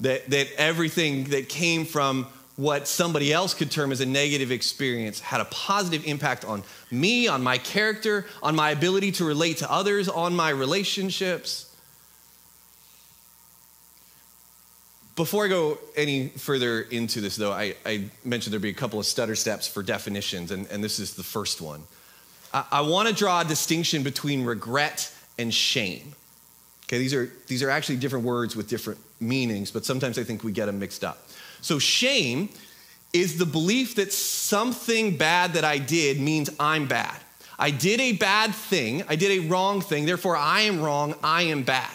That, 0.00 0.28
that 0.30 0.48
everything 0.56 1.24
that 1.24 1.48
came 1.48 1.84
from 1.84 2.26
what 2.56 2.88
somebody 2.88 3.32
else 3.32 3.54
could 3.54 3.70
term 3.70 3.92
as 3.92 4.00
a 4.00 4.06
negative 4.06 4.50
experience 4.50 5.20
had 5.20 5.40
a 5.40 5.44
positive 5.44 6.04
impact 6.06 6.44
on 6.44 6.64
me, 6.90 7.28
on 7.28 7.42
my 7.42 7.58
character, 7.58 8.26
on 8.42 8.56
my 8.56 8.70
ability 8.70 9.12
to 9.12 9.24
relate 9.24 9.58
to 9.58 9.70
others, 9.70 10.08
on 10.08 10.34
my 10.34 10.50
relationships. 10.50 11.72
Before 15.14 15.44
I 15.44 15.48
go 15.48 15.78
any 15.96 16.28
further 16.28 16.82
into 16.82 17.20
this, 17.20 17.36
though, 17.36 17.52
I, 17.52 17.74
I 17.86 18.04
mentioned 18.24 18.52
there'd 18.52 18.62
be 18.62 18.70
a 18.70 18.74
couple 18.74 18.98
of 18.98 19.06
stutter 19.06 19.36
steps 19.36 19.68
for 19.68 19.82
definitions, 19.82 20.50
and, 20.50 20.66
and 20.68 20.82
this 20.82 20.98
is 20.98 21.14
the 21.14 21.24
first 21.24 21.60
one. 21.60 21.82
I, 22.52 22.80
want 22.80 23.08
to 23.08 23.14
draw 23.14 23.40
a 23.40 23.44
distinction 23.44 24.02
between 24.02 24.44
regret 24.44 25.12
and 25.38 25.52
shame. 25.52 26.14
Okay, 26.84 26.98
these 26.98 27.12
are, 27.12 27.30
these 27.46 27.62
are 27.62 27.70
actually 27.70 27.96
different 27.96 28.24
words 28.24 28.56
with 28.56 28.68
different 28.68 28.98
meanings, 29.20 29.70
but 29.70 29.84
sometimes 29.84 30.18
I 30.18 30.24
think 30.24 30.42
we 30.42 30.52
get 30.52 30.66
them 30.66 30.78
mixed 30.78 31.04
up. 31.04 31.28
So, 31.60 31.78
shame 31.78 32.48
is 33.12 33.38
the 33.38 33.46
belief 33.46 33.96
that 33.96 34.12
something 34.12 35.16
bad 35.16 35.54
that 35.54 35.64
I 35.64 35.78
did 35.78 36.20
means 36.20 36.50
I'm 36.58 36.86
bad. 36.86 37.16
I 37.58 37.70
did 37.70 38.00
a 38.00 38.12
bad 38.12 38.54
thing, 38.54 39.02
I 39.08 39.16
did 39.16 39.44
a 39.44 39.48
wrong 39.48 39.80
thing, 39.80 40.06
therefore 40.06 40.36
I 40.36 40.62
am 40.62 40.80
wrong, 40.80 41.14
I 41.22 41.42
am 41.42 41.64
bad. 41.64 41.90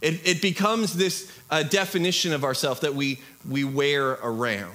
It, 0.00 0.26
it 0.26 0.42
becomes 0.42 0.94
this 0.94 1.32
uh, 1.50 1.62
definition 1.62 2.32
of 2.32 2.44
ourselves 2.44 2.80
that 2.80 2.94
we, 2.94 3.20
we 3.48 3.64
wear 3.64 4.10
around. 4.10 4.74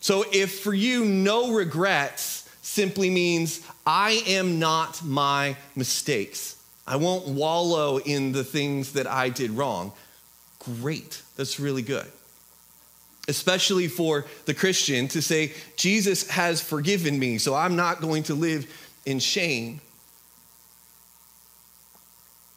So 0.00 0.24
if 0.32 0.60
for 0.60 0.74
you, 0.74 1.04
no 1.04 1.52
regrets 1.52 2.47
simply 2.68 3.10
means 3.10 3.60
I 3.86 4.22
am 4.26 4.58
not 4.58 5.02
my 5.04 5.56
mistakes, 5.74 6.56
I 6.86 6.96
won't 6.96 7.28
wallow 7.28 7.98
in 7.98 8.32
the 8.32 8.44
things 8.44 8.92
that 8.92 9.06
I 9.06 9.28
did 9.28 9.50
wrong, 9.50 9.92
great. 10.58 11.22
That's 11.36 11.60
really 11.60 11.82
good 11.82 12.06
especially 13.28 13.88
for 13.88 14.24
the 14.46 14.54
Christian, 14.54 15.06
to 15.08 15.20
say, 15.20 15.52
Jesus 15.76 16.28
has 16.30 16.62
forgiven 16.62 17.18
me, 17.18 17.36
so 17.36 17.54
I'm 17.54 17.76
not 17.76 18.00
going 18.00 18.22
to 18.24 18.34
live 18.34 18.66
in 19.04 19.18
shame. 19.18 19.82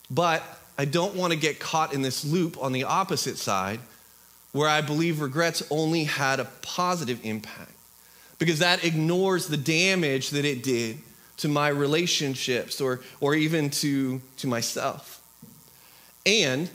But 0.09 0.43
I 0.77 0.85
don't 0.85 1.13
want 1.15 1.33
to 1.33 1.39
get 1.39 1.59
caught 1.59 1.93
in 1.93 2.01
this 2.01 2.23
loop 2.23 2.57
on 2.57 2.71
the 2.71 2.85
opposite 2.85 3.37
side 3.37 3.81
where 4.53 4.67
I 4.67 4.81
believe 4.81 5.21
regrets 5.21 5.61
only 5.69 6.05
had 6.05 6.39
a 6.39 6.45
positive 6.61 7.19
impact 7.23 7.71
because 8.41 8.57
that 8.57 8.83
ignores 8.83 9.45
the 9.45 9.55
damage 9.55 10.31
that 10.31 10.45
it 10.45 10.63
did 10.63 10.97
to 11.37 11.47
my 11.47 11.67
relationships 11.67 12.81
or, 12.81 12.99
or 13.19 13.35
even 13.35 13.69
to, 13.69 14.19
to 14.37 14.47
myself. 14.47 15.21
And 16.25 16.67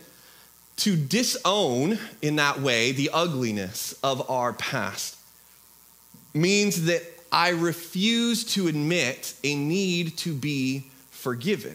to 0.77 0.95
disown 0.95 1.99
in 2.23 2.37
that 2.37 2.61
way 2.61 2.93
the 2.93 3.11
ugliness 3.13 3.99
of 4.05 4.31
our 4.31 4.53
past 4.53 5.17
means 6.33 6.85
that 6.85 7.03
I 7.33 7.49
refuse 7.49 8.45
to 8.55 8.69
admit 8.69 9.35
a 9.43 9.57
need 9.57 10.17
to 10.19 10.35
be 10.35 10.85
forgiven. 11.11 11.75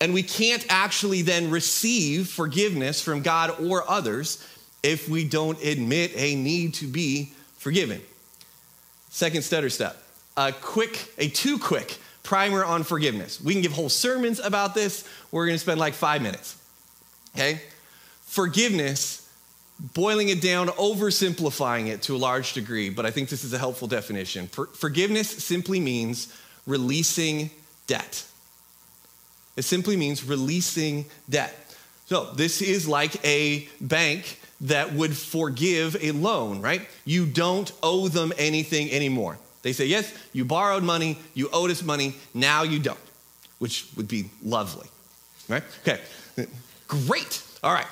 And 0.00 0.14
we 0.14 0.22
can't 0.22 0.64
actually 0.70 1.20
then 1.20 1.50
receive 1.50 2.28
forgiveness 2.28 3.02
from 3.02 3.20
God 3.20 3.60
or 3.60 3.84
others 3.90 4.42
if 4.82 5.06
we 5.06 5.24
don't 5.24 5.62
admit 5.62 6.12
a 6.14 6.34
need 6.34 6.72
to 6.74 6.86
be 6.86 7.32
forgiven. 7.58 8.00
Second 9.10 9.42
stutter 9.42 9.70
step 9.70 10.02
a 10.36 10.52
quick, 10.52 11.12
a 11.18 11.28
too 11.28 11.58
quick 11.58 11.98
primer 12.22 12.64
on 12.64 12.82
forgiveness. 12.84 13.40
We 13.40 13.52
can 13.52 13.62
give 13.62 13.72
whole 13.72 13.88
sermons 13.88 14.40
about 14.40 14.74
this. 14.74 15.06
We're 15.30 15.46
going 15.46 15.56
to 15.56 15.60
spend 15.60 15.78
like 15.78 15.94
five 15.94 16.22
minutes. 16.22 16.56
Okay? 17.34 17.60
forgiveness, 18.30 19.28
boiling 19.92 20.28
it 20.28 20.40
down, 20.40 20.68
oversimplifying 20.68 21.88
it 21.88 22.00
to 22.02 22.14
a 22.14 22.16
large 22.16 22.52
degree, 22.52 22.88
but 22.88 23.04
I 23.04 23.10
think 23.10 23.28
this 23.28 23.42
is 23.42 23.52
a 23.52 23.58
helpful 23.58 23.88
definition. 23.88 24.46
For, 24.46 24.66
forgiveness 24.66 25.28
simply 25.28 25.80
means 25.80 26.32
releasing 26.64 27.50
debt. 27.88 28.24
It 29.56 29.62
simply 29.62 29.96
means 29.96 30.22
releasing 30.22 31.06
debt. 31.28 31.56
So, 32.06 32.30
this 32.32 32.62
is 32.62 32.86
like 32.86 33.22
a 33.26 33.68
bank 33.80 34.38
that 34.62 34.92
would 34.92 35.16
forgive 35.16 35.96
a 36.00 36.12
loan, 36.12 36.60
right? 36.60 36.86
You 37.04 37.26
don't 37.26 37.70
owe 37.82 38.08
them 38.08 38.32
anything 38.36 38.90
anymore. 38.90 39.38
They 39.62 39.72
say, 39.72 39.86
yes, 39.86 40.12
you 40.32 40.44
borrowed 40.44 40.82
money, 40.82 41.18
you 41.34 41.48
owed 41.52 41.70
us 41.70 41.82
money, 41.82 42.14
now 42.34 42.62
you 42.62 42.78
don't, 42.78 42.98
which 43.58 43.86
would 43.96 44.08
be 44.08 44.30
lovely, 44.42 44.88
right? 45.48 45.62
Okay, 45.82 46.00
great. 46.88 47.42
All 47.62 47.72
right. 47.72 47.86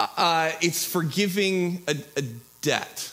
Uh, 0.00 0.50
it's 0.60 0.84
forgiving 0.84 1.82
a, 1.86 1.94
a 2.16 2.22
debt, 2.60 3.12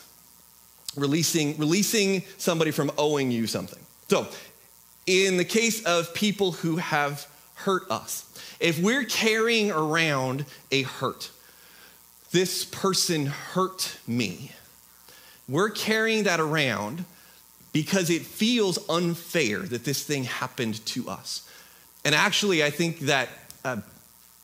releasing, 0.96 1.56
releasing 1.58 2.24
somebody 2.38 2.72
from 2.72 2.92
owing 2.98 3.30
you 3.30 3.46
something. 3.46 3.80
So, 4.10 4.28
in 5.06 5.38
the 5.38 5.46
case 5.46 5.84
of 5.86 6.14
people 6.16 6.52
who 6.52 6.78
have 6.78 7.28
hurt 7.56 7.90
us, 7.92 8.26
if 8.60 8.80
we're 8.80 9.04
carrying 9.04 9.70
around 9.72 10.46
a 10.72 10.82
hurt, 10.82 11.30
this 12.32 12.66
person 12.66 13.28
hurt 13.28 13.98
me, 14.08 14.52
we're 15.48 15.70
carrying 15.70 16.24
that 16.24 16.40
around 16.40 17.06
because 17.74 18.10
it 18.10 18.24
feels 18.24 18.78
unfair 18.90 19.60
that 19.60 19.84
this 19.84 20.04
thing 20.04 20.24
happened 20.24 20.84
to 20.88 21.10
us. 21.10 21.48
And 22.06 22.16
actually, 22.16 22.64
I 22.64 22.70
think 22.70 23.00
that 23.02 23.30
uh, 23.64 23.78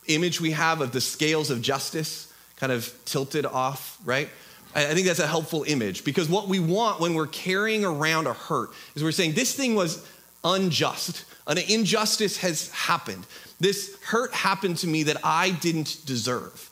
image 0.08 0.42
we 0.42 0.52
have 0.52 0.82
of 0.82 0.92
the 0.92 1.02
scales 1.02 1.50
of 1.50 1.62
justice 1.62 2.32
kind 2.58 2.72
of 2.72 2.94
tilted 3.06 3.46
off, 3.46 3.98
right? 4.06 4.30
I 4.76 4.94
think 4.94 5.08
that's 5.08 5.20
a 5.20 5.28
helpful 5.28 5.64
image 5.64 6.04
because 6.04 6.28
what 6.28 6.50
we 6.50 6.60
want 6.60 7.00
when 7.00 7.14
we're 7.14 7.28
carrying 7.28 7.86
around 7.86 8.28
a 8.28 8.34
hurt 8.34 8.72
is 8.94 9.04
we're 9.04 9.12
saying 9.12 9.34
this 9.34 9.56
thing 9.56 9.74
was 9.74 10.06
unjust. 10.44 11.24
An 11.48 11.58
injustice 11.58 12.38
has 12.38 12.70
happened. 12.72 13.26
This 13.60 13.98
hurt 14.04 14.34
happened 14.34 14.78
to 14.80 14.88
me 14.88 15.04
that 15.04 15.18
I 15.24 15.52
didn't 15.52 16.06
deserve. 16.06 16.70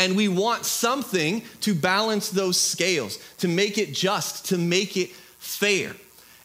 And 0.00 0.16
we 0.16 0.28
want 0.28 0.64
something 0.64 1.42
to 1.60 1.74
balance 1.74 2.30
those 2.30 2.58
scales, 2.58 3.18
to 3.36 3.48
make 3.48 3.76
it 3.76 3.92
just, 3.92 4.46
to 4.46 4.56
make 4.56 4.96
it 4.96 5.10
fair. 5.10 5.94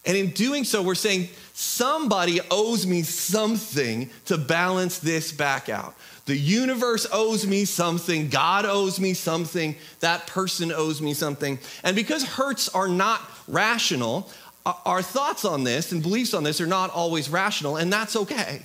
And 0.05 0.17
in 0.17 0.31
doing 0.31 0.65
so, 0.65 0.83
we're 0.83 0.93
saying 0.93 1.29
somebody 1.53 2.41
owes 2.51 2.85
me 2.85 3.01
something 3.03 4.09
to 4.25 4.38
balance 4.38 5.00
this 5.00 5.31
back 5.31 5.69
out. 5.69 5.95
The 6.25 6.35
universe 6.35 7.07
owes 7.13 7.47
me 7.47 7.63
something. 7.63 8.27
God 8.27 8.65
owes 8.65 9.00
me 9.00 9.13
something. 9.13 9.77
That 10.01 10.27
person 10.27 10.74
owes 10.74 11.01
me 11.01 11.13
something. 11.13 11.57
And 11.81 11.95
because 11.95 12.24
hurts 12.24 12.67
are 12.67 12.89
not 12.89 13.21
rational, 13.47 14.29
our 14.65 15.01
thoughts 15.01 15.45
on 15.45 15.63
this 15.63 15.93
and 15.93 16.03
beliefs 16.03 16.33
on 16.33 16.43
this 16.43 16.59
are 16.59 16.67
not 16.67 16.89
always 16.89 17.29
rational, 17.29 17.77
and 17.77 17.93
that's 17.93 18.17
okay. 18.17 18.63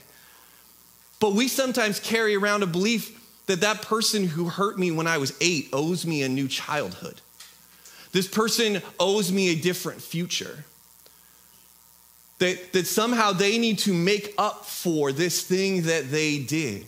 But 1.21 1.35
we 1.35 1.47
sometimes 1.47 2.01
carry 2.01 2.35
around 2.35 2.65
a 2.65 2.67
belief 2.67 3.20
that 3.51 3.63
that 3.63 3.83
person 3.83 4.29
who 4.29 4.45
hurt 4.45 4.79
me 4.79 4.93
when 4.93 5.09
I 5.09 5.19
was 5.19 5.37
eight 5.41 5.71
owes 5.73 6.07
me 6.07 6.23
a 6.23 6.29
new 6.29 6.47
childhood. 6.47 7.21
This 8.13 8.29
person 8.29 8.81
owes 9.01 9.33
me 9.33 9.49
a 9.49 9.57
different 9.57 10.01
future. 10.01 10.65
That, 12.39 12.73
that 12.73 12.87
somehow 12.87 13.33
they 13.33 13.59
need 13.59 13.81
to 13.81 13.93
make 13.93 14.35
up 14.39 14.67
for 14.67 15.11
this 15.11 15.43
thing 15.43 15.83
that 15.83 16.13
they 16.13 16.39
did. 16.39 16.87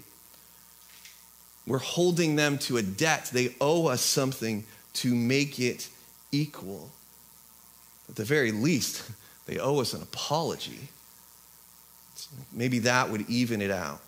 We're 1.66 1.78
holding 1.78 2.36
them 2.36 2.58
to 2.58 2.76
a 2.76 2.82
debt. 2.82 3.30
They 3.32 3.56
owe 3.60 3.88
us 3.88 4.00
something 4.00 4.62
to 4.94 5.12
make 5.12 5.58
it 5.58 5.88
equal. 6.30 6.90
At 8.08 8.14
the 8.14 8.24
very 8.24 8.52
least, 8.52 9.10
they 9.46 9.58
owe 9.58 9.80
us 9.80 9.94
an 9.94 10.02
apology. 10.02 10.88
Maybe 12.52 12.78
that 12.80 13.10
would 13.10 13.28
even 13.28 13.60
it 13.60 13.72
out. 13.72 14.00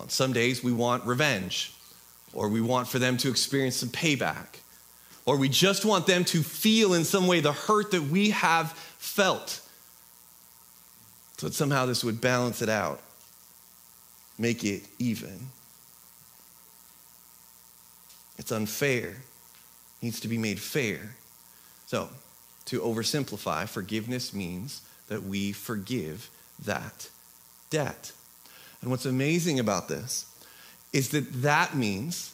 On 0.00 0.08
some 0.08 0.32
days, 0.32 0.62
we 0.62 0.72
want 0.72 1.04
revenge, 1.04 1.72
or 2.32 2.48
we 2.48 2.60
want 2.60 2.88
for 2.88 2.98
them 2.98 3.16
to 3.18 3.30
experience 3.30 3.76
some 3.76 3.88
payback, 3.88 4.46
or 5.24 5.36
we 5.36 5.48
just 5.48 5.84
want 5.84 6.06
them 6.06 6.24
to 6.24 6.42
feel 6.42 6.94
in 6.94 7.04
some 7.04 7.26
way 7.26 7.40
the 7.40 7.52
hurt 7.52 7.90
that 7.92 8.02
we 8.02 8.30
have 8.30 8.72
felt. 8.98 9.60
So 11.38 11.48
that 11.48 11.54
somehow 11.54 11.86
this 11.86 12.04
would 12.04 12.20
balance 12.20 12.62
it 12.62 12.68
out 12.68 13.00
make 14.38 14.64
it 14.64 14.82
even. 14.98 15.48
It's 18.38 18.52
unfair. 18.52 19.08
It 19.08 19.16
needs 20.02 20.20
to 20.20 20.28
be 20.28 20.38
made 20.38 20.60
fair. 20.60 21.16
So, 21.86 22.08
to 22.66 22.80
oversimplify, 22.80 23.68
forgiveness 23.68 24.34
means 24.34 24.82
that 25.08 25.22
we 25.22 25.52
forgive 25.52 26.28
that 26.64 27.08
debt. 27.70 28.12
And 28.80 28.90
what's 28.90 29.06
amazing 29.06 29.58
about 29.58 29.88
this 29.88 30.26
is 30.92 31.10
that 31.10 31.42
that 31.42 31.74
means, 31.76 32.32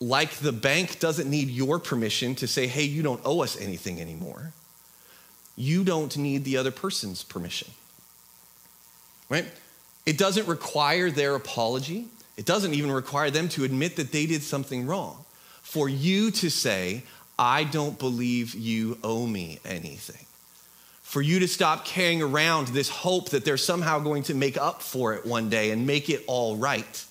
like 0.00 0.32
the 0.34 0.52
bank 0.52 0.98
doesn't 1.00 1.28
need 1.28 1.48
your 1.48 1.78
permission 1.78 2.34
to 2.36 2.46
say, 2.46 2.66
hey, 2.66 2.84
you 2.84 3.02
don't 3.02 3.20
owe 3.24 3.42
us 3.42 3.60
anything 3.60 4.00
anymore, 4.00 4.52
you 5.56 5.84
don't 5.84 6.16
need 6.16 6.44
the 6.44 6.56
other 6.56 6.70
person's 6.70 7.22
permission. 7.22 7.68
Right? 9.28 9.46
It 10.04 10.18
doesn't 10.18 10.46
require 10.46 11.10
their 11.10 11.34
apology. 11.34 12.06
It 12.36 12.44
doesn't 12.44 12.74
even 12.74 12.92
require 12.92 13.30
them 13.30 13.48
to 13.50 13.64
admit 13.64 13.96
that 13.96 14.12
they 14.12 14.26
did 14.26 14.42
something 14.42 14.86
wrong. 14.86 15.24
For 15.62 15.88
you 15.88 16.30
to 16.32 16.50
say, 16.50 17.02
I 17.38 17.64
don't 17.64 17.98
believe 17.98 18.54
you 18.54 18.98
owe 19.02 19.26
me 19.26 19.58
anything. 19.64 20.26
For 21.06 21.22
you 21.22 21.38
to 21.38 21.48
stop 21.48 21.84
carrying 21.84 22.20
around 22.20 22.66
this 22.68 22.88
hope 22.90 23.30
that 23.30 23.44
they're 23.44 23.56
somehow 23.56 24.00
going 24.00 24.24
to 24.24 24.34
make 24.34 24.58
up 24.58 24.82
for 24.82 25.14
it 25.14 25.24
one 25.24 25.48
day 25.48 25.70
and 25.70 25.86
make 25.86 26.10
it 26.10 26.24
all 26.26 26.56
right. 26.56 27.04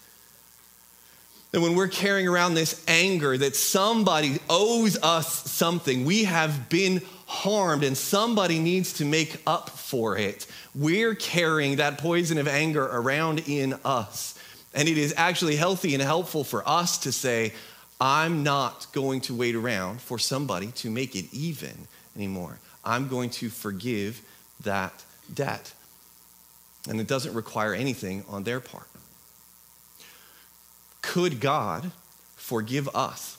that 1.55 1.61
when 1.61 1.73
we're 1.73 1.87
carrying 1.87 2.27
around 2.27 2.53
this 2.53 2.83
anger 2.85 3.37
that 3.37 3.55
somebody 3.55 4.39
owes 4.49 5.01
us 5.01 5.49
something, 5.49 6.03
we 6.03 6.25
have 6.25 6.67
been 6.67 7.01
harmed 7.27 7.85
and 7.85 7.97
somebody 7.97 8.59
needs 8.59 8.91
to 8.91 9.05
make 9.05 9.41
up 9.47 9.69
for 9.69 10.17
it. 10.17 10.45
We're 10.75 11.15
carrying 11.15 11.77
that 11.77 11.97
poison 11.97 12.37
of 12.37 12.49
anger 12.49 12.83
around 12.83 13.47
in 13.47 13.75
us. 13.85 14.37
And 14.73 14.89
it 14.89 14.97
is 14.97 15.13
actually 15.15 15.55
healthy 15.55 15.93
and 15.93 16.03
helpful 16.03 16.43
for 16.43 16.67
us 16.67 16.97
to 16.99 17.13
say, 17.13 17.53
I'm 18.01 18.43
not 18.43 18.87
going 18.91 19.21
to 19.21 19.33
wait 19.33 19.55
around 19.55 20.01
for 20.01 20.19
somebody 20.19 20.67
to 20.73 20.89
make 20.89 21.15
it 21.15 21.33
even 21.33 21.87
anymore. 22.17 22.59
I'm 22.85 23.07
going 23.07 23.29
to 23.31 23.49
forgive 23.49 24.21
that 24.63 25.03
debt. 25.33 25.73
And 26.87 27.01
it 27.01 27.07
doesn't 27.07 27.33
require 27.33 27.73
anything 27.73 28.23
on 28.29 28.43
their 28.43 28.59
part. 28.59 28.87
Could 31.01 31.39
God 31.39 31.91
forgive 32.35 32.93
us 32.95 33.37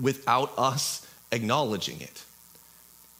without 0.00 0.52
us 0.58 1.06
acknowledging 1.32 2.00
it? 2.00 2.24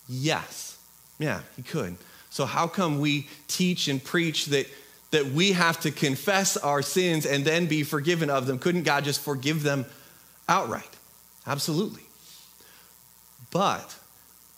Yes. 0.09 0.79
Yeah, 1.19 1.41
He 1.57 1.63
could. 1.63 1.97
So, 2.31 2.47
how 2.47 2.67
come 2.69 3.01
we 3.01 3.29
teach 3.49 3.89
and 3.89 4.03
preach 4.03 4.47
that, 4.47 4.67
that 5.11 5.27
we 5.27 5.53
have 5.53 5.81
to 5.81 5.91
confess 5.91 6.57
our 6.57 6.81
sins 6.83 7.27
and 7.27 7.45
then 7.45 7.67
be 7.67 7.83
forgiven 7.83 8.31
of 8.31 8.47
them? 8.47 8.59
Couldn't 8.59 8.85
God 8.85 9.05
just 9.05 9.21
forgive 9.21 9.63
them 9.63 9.85
outright? 10.49 10.89
Absolutely. 11.47 12.03
But 13.51 13.97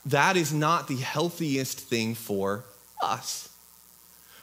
that 0.06 0.36
is 0.36 0.52
not 0.52 0.88
the 0.88 0.96
healthiest 0.96 1.78
thing 1.78 2.14
for 2.14 2.64
us. 3.02 3.48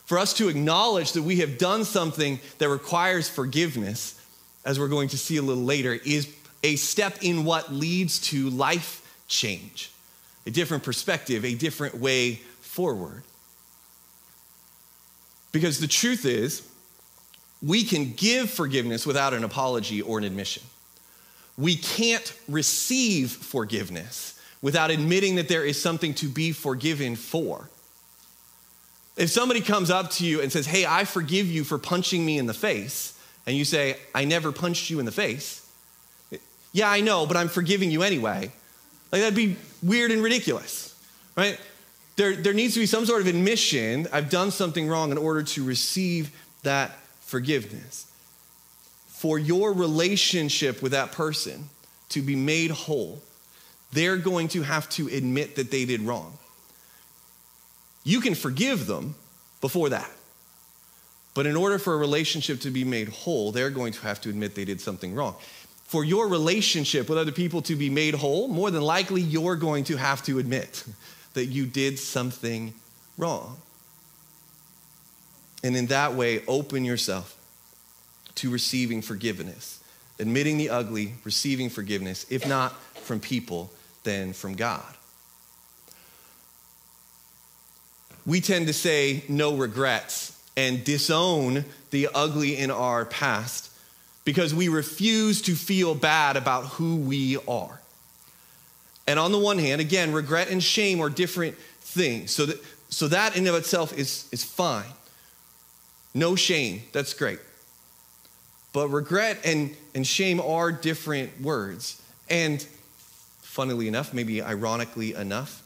For 0.05 0.17
us 0.17 0.33
to 0.35 0.49
acknowledge 0.49 1.11
that 1.13 1.23
we 1.23 1.37
have 1.37 1.57
done 1.57 1.85
something 1.85 2.39
that 2.57 2.69
requires 2.69 3.29
forgiveness 3.29 4.19
as 4.65 4.79
we're 4.79 4.87
going 4.87 5.09
to 5.09 5.17
see 5.17 5.37
a 5.37 5.41
little 5.41 5.63
later, 5.63 5.93
is 6.05 6.31
a 6.63 6.75
step 6.75 7.17
in 7.21 7.45
what 7.45 7.71
leads 7.73 8.19
to 8.19 8.49
life 8.49 9.01
change, 9.27 9.91
a 10.45 10.51
different 10.51 10.83
perspective, 10.83 11.45
a 11.45 11.55
different 11.55 11.95
way 11.95 12.35
forward. 12.61 13.23
Because 15.51 15.79
the 15.79 15.87
truth 15.87 16.25
is, 16.25 16.67
we 17.61 17.83
can 17.83 18.13
give 18.13 18.49
forgiveness 18.49 19.05
without 19.05 19.33
an 19.33 19.43
apology 19.43 20.01
or 20.01 20.17
an 20.17 20.23
admission. 20.23 20.63
We 21.57 21.75
can't 21.75 22.33
receive 22.47 23.31
forgiveness 23.31 24.38
without 24.61 24.91
admitting 24.91 25.35
that 25.35 25.47
there 25.47 25.63
is 25.63 25.81
something 25.81 26.13
to 26.15 26.27
be 26.27 26.51
forgiven 26.51 27.15
for. 27.15 27.69
If 29.15 29.29
somebody 29.29 29.61
comes 29.61 29.89
up 29.89 30.11
to 30.11 30.25
you 30.25 30.41
and 30.41 30.51
says, 30.51 30.65
Hey, 30.65 30.85
I 30.85 31.03
forgive 31.05 31.47
you 31.47 31.63
for 31.63 31.77
punching 31.77 32.25
me 32.25 32.37
in 32.37 32.45
the 32.45 32.53
face, 32.53 33.19
and 33.45 33.55
you 33.55 33.65
say, 33.65 33.97
I 34.13 34.25
never 34.25 34.51
punched 34.51 34.89
you 34.89 34.99
in 34.99 35.05
the 35.05 35.11
face. 35.11 35.65
Yeah, 36.71 36.89
I 36.89 37.01
know, 37.01 37.25
but 37.25 37.35
I'm 37.35 37.47
forgiving 37.47 37.89
you 37.89 38.03
anyway. 38.03 38.51
Like, 39.11 39.21
that'd 39.21 39.35
be 39.35 39.55
weird 39.81 40.11
and 40.11 40.21
ridiculous, 40.21 40.95
right? 41.35 41.59
There, 42.15 42.35
there 42.35 42.53
needs 42.53 42.75
to 42.75 42.79
be 42.79 42.85
some 42.85 43.05
sort 43.05 43.21
of 43.21 43.27
admission 43.27 44.07
I've 44.13 44.29
done 44.29 44.51
something 44.51 44.87
wrong 44.87 45.11
in 45.11 45.17
order 45.17 45.41
to 45.41 45.63
receive 45.63 46.31
that 46.63 46.91
forgiveness. 47.21 48.05
For 49.07 49.39
your 49.39 49.73
relationship 49.73 50.81
with 50.81 50.91
that 50.91 51.11
person 51.11 51.69
to 52.09 52.21
be 52.21 52.35
made 52.35 52.71
whole, 52.71 53.21
they're 53.91 54.17
going 54.17 54.47
to 54.49 54.61
have 54.61 54.87
to 54.89 55.07
admit 55.07 55.55
that 55.55 55.71
they 55.71 55.85
did 55.85 56.01
wrong. 56.01 56.37
You 58.03 58.21
can 58.21 58.35
forgive 58.35 58.87
them 58.87 59.15
before 59.61 59.89
that. 59.89 60.09
But 61.33 61.45
in 61.45 61.55
order 61.55 61.79
for 61.79 61.93
a 61.93 61.97
relationship 61.97 62.61
to 62.61 62.71
be 62.71 62.83
made 62.83 63.09
whole, 63.09 63.51
they're 63.51 63.69
going 63.69 63.93
to 63.93 64.01
have 64.01 64.19
to 64.21 64.29
admit 64.29 64.55
they 64.55 64.65
did 64.65 64.81
something 64.81 65.15
wrong. 65.15 65.35
For 65.85 66.03
your 66.03 66.27
relationship 66.27 67.09
with 67.09 67.17
other 67.17 67.31
people 67.31 67.61
to 67.63 67.75
be 67.75 67.89
made 67.89 68.13
whole, 68.15 68.47
more 68.47 68.69
than 68.71 68.81
likely 68.81 69.21
you're 69.21 69.55
going 69.55 69.83
to 69.85 69.97
have 69.97 70.23
to 70.23 70.39
admit 70.39 70.83
that 71.33 71.45
you 71.45 71.65
did 71.65 71.99
something 71.99 72.73
wrong. 73.17 73.57
And 75.63 75.75
in 75.75 75.87
that 75.87 76.13
way, 76.13 76.43
open 76.47 76.85
yourself 76.85 77.35
to 78.35 78.49
receiving 78.49 79.01
forgiveness, 79.01 79.83
admitting 80.19 80.57
the 80.57 80.69
ugly, 80.69 81.13
receiving 81.25 81.69
forgiveness, 81.69 82.25
if 82.29 82.47
not 82.47 82.79
from 82.95 83.19
people, 83.19 83.71
then 84.03 84.33
from 84.33 84.55
God. 84.55 84.83
We 88.25 88.41
tend 88.41 88.67
to 88.67 88.73
say 88.73 89.23
no 89.27 89.55
regrets 89.55 90.39
and 90.55 90.83
disown 90.83 91.65
the 91.91 92.09
ugly 92.13 92.57
in 92.57 92.69
our 92.69 93.05
past 93.05 93.71
because 94.25 94.53
we 94.53 94.67
refuse 94.67 95.41
to 95.43 95.55
feel 95.55 95.95
bad 95.95 96.37
about 96.37 96.65
who 96.65 96.97
we 96.97 97.37
are. 97.47 97.79
And 99.07 99.17
on 99.17 99.31
the 99.31 99.39
one 99.39 99.57
hand, 99.57 99.81
again, 99.81 100.13
regret 100.13 100.49
and 100.49 100.61
shame 100.61 101.01
are 101.01 101.09
different 101.09 101.57
things. 101.57 102.29
So 102.29 102.45
that, 102.45 102.63
so 102.89 103.07
that 103.07 103.35
in 103.35 103.47
of 103.47 103.55
itself 103.55 103.97
is, 103.97 104.29
is 104.31 104.43
fine. 104.43 104.85
No 106.13 106.35
shame, 106.35 106.83
that's 106.91 107.13
great. 107.13 107.39
But 108.71 108.89
regret 108.89 109.39
and, 109.43 109.75
and 109.95 110.05
shame 110.05 110.39
are 110.39 110.71
different 110.71 111.41
words. 111.41 111.99
And 112.29 112.63
funnily 113.59 113.89
enough, 113.89 114.13
maybe 114.13 114.41
ironically 114.41 115.13
enough, 115.15 115.63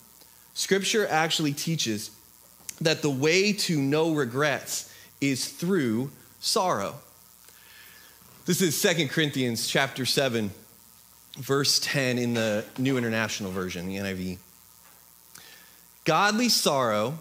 Scripture 0.56 1.06
actually 1.06 1.54
teaches 1.54 2.10
that 2.82 3.04
the 3.04 3.10
way 3.12 3.54
to 3.54 3.80
no 3.80 4.16
regrets 4.16 4.92
is 5.22 5.48
through 5.48 6.10
sorrow. 6.40 6.96
This 8.48 8.64
is 8.64 8.76
Second 8.76 9.10
Corinthians 9.10 9.68
chapter 9.68 10.08
7, 10.08 10.50
verse 11.38 11.80
10 11.84 12.18
in 12.18 12.34
the 12.34 12.66
New 12.80 12.98
International 12.98 13.52
Version, 13.52 13.88
the 13.88 13.98
NIV. 13.98 14.40
Godly 16.04 16.50
sorrow 16.50 17.20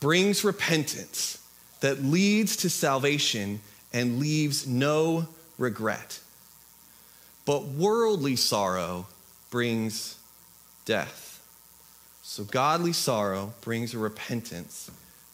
brings 0.00 0.44
repentance 0.44 1.46
that 1.80 2.02
leads 2.02 2.56
to 2.56 2.70
salvation 2.70 3.60
and 3.92 4.18
leaves 4.18 4.66
no 4.66 5.28
regret. 5.58 6.20
But 7.44 7.66
worldly 7.66 8.36
sorrow 8.36 9.08
brings 9.50 10.18
death. 10.84 11.40
So, 12.22 12.44
godly 12.44 12.92
sorrow 12.92 13.52
brings 13.60 13.94
a 13.94 13.98
repentance 13.98 14.90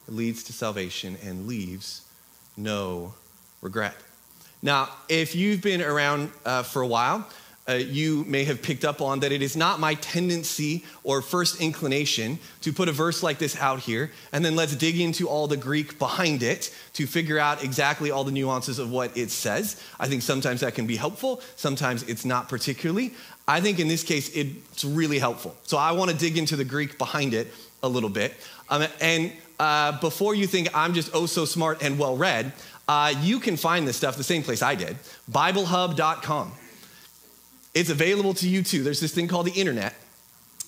leads 0.09 0.43
to 0.45 0.53
salvation 0.53 1.17
and 1.25 1.47
leaves 1.47 2.03
no 2.57 3.15
regret. 3.61 3.95
Now, 4.63 4.91
if 5.09 5.35
you've 5.35 5.63
been 5.63 5.83
around 5.83 6.31
uh, 6.45 6.63
for 6.63 6.83
a 6.83 6.87
while, 6.87 7.27
uh, 7.69 7.75
you 7.75 8.25
may 8.25 8.43
have 8.43 8.61
picked 8.61 8.85
up 8.85 9.01
on 9.01 9.21
that 9.21 9.31
it 9.31 9.41
is 9.41 9.57
not 9.57 9.79
my 9.79 9.95
tendency 9.95 10.85
or 11.05 11.23
first 11.23 11.61
inclination 11.61 12.39
to 12.61 12.73
put 12.73 12.89
a 12.89 12.93
verse 12.93 13.23
like 13.23 13.39
this 13.39 13.57
out 13.61 13.79
here 13.79 14.11
and 14.33 14.45
then 14.45 14.57
let's 14.57 14.75
dig 14.75 15.01
into 15.01 15.29
all 15.29 15.47
the 15.47 15.57
Greek 15.57 15.97
behind 15.97 16.43
it 16.43 16.75
to 16.93 17.07
figure 17.07 17.39
out 17.39 17.63
exactly 17.63 18.11
all 18.11 18.25
the 18.25 18.33
nuances 18.33 18.81
of 18.81 18.91
what 18.91 19.17
it 19.17 19.31
says. 19.31 19.81
I 20.01 20.09
think 20.09 20.23
sometimes 20.23 20.61
that 20.63 20.75
can 20.75 20.89
be 20.89 20.97
helpful, 20.97 21.41
sometimes 21.55 22.03
it's 22.05 22.25
not 22.25 22.49
particularly. 22.49 23.13
I 23.53 23.61
think 23.61 23.79
in 23.79 23.87
this 23.87 24.03
case, 24.03 24.31
it's 24.35 24.83
really 24.83 25.19
helpful. 25.19 25.55
So 25.65 25.77
I 25.77 25.93
want 25.93 26.11
to 26.11 26.17
dig 26.17 26.39
into 26.39 26.57
the 26.57 26.65
Greek 26.65 26.97
behind 26.97 27.35
it 27.35 27.49
a 27.83 27.89
little 27.89 28.09
bit. 28.09 28.33
Um, 28.71 28.87
and 28.99 29.31
uh, 29.61 30.01
before 30.01 30.35
you 30.35 30.47
think 30.47 30.71
I'm 30.75 30.95
just 30.95 31.11
oh 31.13 31.27
so 31.27 31.45
smart 31.45 31.83
and 31.83 31.99
well 31.99 32.17
read, 32.17 32.55
uh, 32.89 33.13
you 33.21 33.39
can 33.41 33.59
find 33.59 33.87
this 33.87 33.99
stuff 33.99 34.17
the 34.17 34.25
same 34.25 34.43
place 34.43 34.63
I 34.63 34.75
did 34.75 34.97
BibleHub.com. 35.31 36.53
It's 37.75 37.91
available 37.91 38.33
to 38.35 38.49
you 38.49 38.63
too. 38.63 38.83
There's 38.83 39.01
this 39.01 39.15
thing 39.15 39.29
called 39.29 39.47
the 39.47 39.61
internet. 39.61 39.95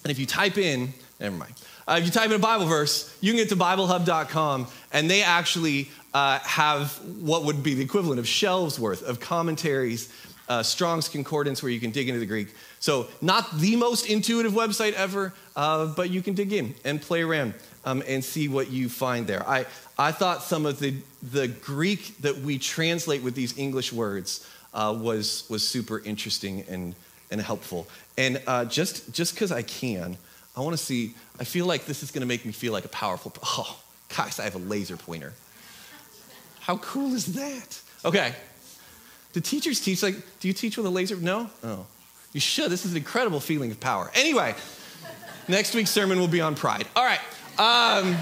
And 0.03 0.11
if 0.11 0.19
you 0.19 0.27
type 0.27 0.59
in, 0.59 0.93
never 1.19 1.37
mind, 1.37 1.55
uh, 1.89 1.97
if 1.99 2.05
you 2.05 2.11
type 2.11 2.27
in 2.27 2.37
a 2.37 2.39
Bible 2.39 2.67
verse, 2.67 3.17
you 3.23 3.33
can 3.33 3.39
get 3.39 3.49
to 3.49 3.57
BibleHub.com, 3.57 4.67
and 4.93 5.11
they 5.11 5.23
actually 5.23 5.89
uh, 6.13 6.39
have 6.41 6.93
what 7.23 7.45
would 7.45 7.63
be 7.63 7.73
the 7.73 7.83
equivalent 7.83 8.19
of 8.19 8.29
shelves 8.29 8.79
worth 8.79 9.03
of 9.03 9.21
commentaries 9.21 10.11
uh, 10.49 10.63
Strong's 10.63 11.09
Concordance 11.09 11.63
where 11.63 11.73
you 11.73 11.81
can 11.81 11.91
dig 11.91 12.09
into 12.09 12.21
the 12.21 12.27
Greek. 12.27 12.55
So, 12.85 13.07
not 13.23 13.51
the 13.61 13.77
most 13.77 14.11
intuitive 14.11 14.53
website 14.53 14.93
ever, 14.93 15.33
uh, 15.57 15.87
but 15.87 16.11
you 16.11 16.21
can 16.21 16.35
dig 16.35 16.53
in 16.53 16.75
and 16.85 17.01
play 17.01 17.23
around 17.23 17.55
um, 17.87 18.03
and 18.07 18.23
see 18.23 18.47
what 18.47 18.71
you 18.71 18.91
find 18.91 19.27
there. 19.27 19.43
I, 19.49 19.65
I 19.99 20.13
thought 20.13 20.43
some 20.43 20.67
of 20.67 20.81
the, 20.81 20.95
the 21.33 21.49
Greek 21.49 22.15
that 22.19 22.37
we 22.37 22.59
translate 22.59 23.23
with 23.23 23.35
these 23.35 23.57
English 23.57 23.91
words 23.91 24.47
uh, 24.75 24.95
was, 25.01 25.47
was 25.49 25.67
super 25.67 26.01
interesting 26.01 26.63
and, 26.69 26.95
and 27.31 27.41
helpful. 27.41 27.89
And 28.19 28.43
uh, 28.47 28.67
just 28.67 29.17
because 29.33 29.51
I 29.51 29.63
can, 29.63 30.19
I 30.55 30.61
want 30.61 30.77
to 30.77 30.85
see, 30.85 31.15
I 31.41 31.45
feel 31.45 31.65
like 31.65 31.87
this 31.87 32.03
is 32.03 32.11
going 32.11 32.21
to 32.21 32.29
make 32.29 32.45
me 32.45 32.53
feel 32.53 32.75
like 32.75 32.85
a 32.85 32.89
powerful, 32.89 33.33
oh, 33.43 33.81
guys, 34.15 34.39
I 34.39 34.45
have 34.45 34.57
a 34.57 34.59
laser 34.59 34.99
pointer. 34.99 35.33
How 36.61 36.77
cool 36.77 37.15
is 37.15 37.33
that? 37.33 37.81
Okay, 38.05 38.35
do 39.33 39.41
teachers 39.41 39.81
teach 39.81 40.03
like, 40.03 40.17
do 40.41 40.49
you 40.49 40.53
teach 40.53 40.77
with 40.77 40.85
a 40.85 40.91
laser? 40.91 41.17
No? 41.17 41.49
Oh. 41.63 41.87
You 42.35 42.41
should. 42.41 42.71
This 42.71 42.85
is 42.85 42.91
an 42.91 42.97
incredible 42.97 43.39
feeling 43.39 43.71
of 43.71 43.79
power. 43.79 44.11
Anyway, 44.13 44.55
next 45.47 45.73
week's 45.75 45.91
sermon 45.91 46.19
will 46.19 46.29
be 46.29 46.41
on 46.41 46.57
pride. 46.57 46.87
All 46.97 47.05
right. 47.05 47.21
Um, 47.59 48.17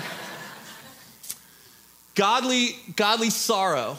godly, 2.14 2.76
godly 2.94 3.30
sorrow. 3.30 3.96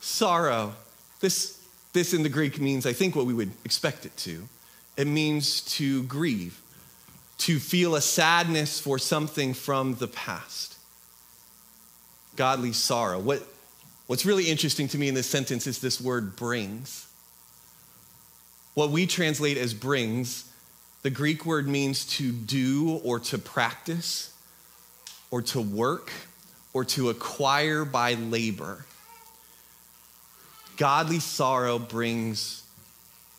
Sorrow. 0.00 0.74
This, 1.20 1.62
this 1.92 2.14
in 2.14 2.22
the 2.22 2.30
Greek 2.30 2.58
means, 2.58 2.86
I 2.86 2.94
think, 2.94 3.14
what 3.14 3.26
we 3.26 3.34
would 3.34 3.52
expect 3.66 4.06
it 4.06 4.16
to. 4.18 4.48
It 4.96 5.06
means 5.06 5.60
to 5.76 6.04
grieve, 6.04 6.58
to 7.38 7.58
feel 7.58 7.96
a 7.96 8.00
sadness 8.00 8.80
for 8.80 8.98
something 8.98 9.52
from 9.52 9.96
the 9.96 10.08
past. 10.08 10.76
Godly 12.34 12.72
sorrow. 12.72 13.18
What, 13.18 13.42
what's 14.06 14.24
really 14.24 14.48
interesting 14.48 14.88
to 14.88 14.96
me 14.96 15.08
in 15.08 15.14
this 15.14 15.28
sentence 15.28 15.66
is 15.66 15.80
this 15.80 16.00
word 16.00 16.34
brings. 16.34 17.07
What 18.78 18.90
we 18.90 19.08
translate 19.08 19.56
as 19.58 19.74
brings, 19.74 20.48
the 21.02 21.10
Greek 21.10 21.44
word 21.44 21.66
means 21.66 22.06
to 22.18 22.30
do 22.30 23.00
or 23.02 23.18
to 23.18 23.36
practice 23.36 24.32
or 25.32 25.42
to 25.42 25.60
work 25.60 26.12
or 26.72 26.84
to 26.84 27.08
acquire 27.10 27.84
by 27.84 28.14
labor. 28.14 28.84
Godly 30.76 31.18
sorrow 31.18 31.80
brings 31.80 32.62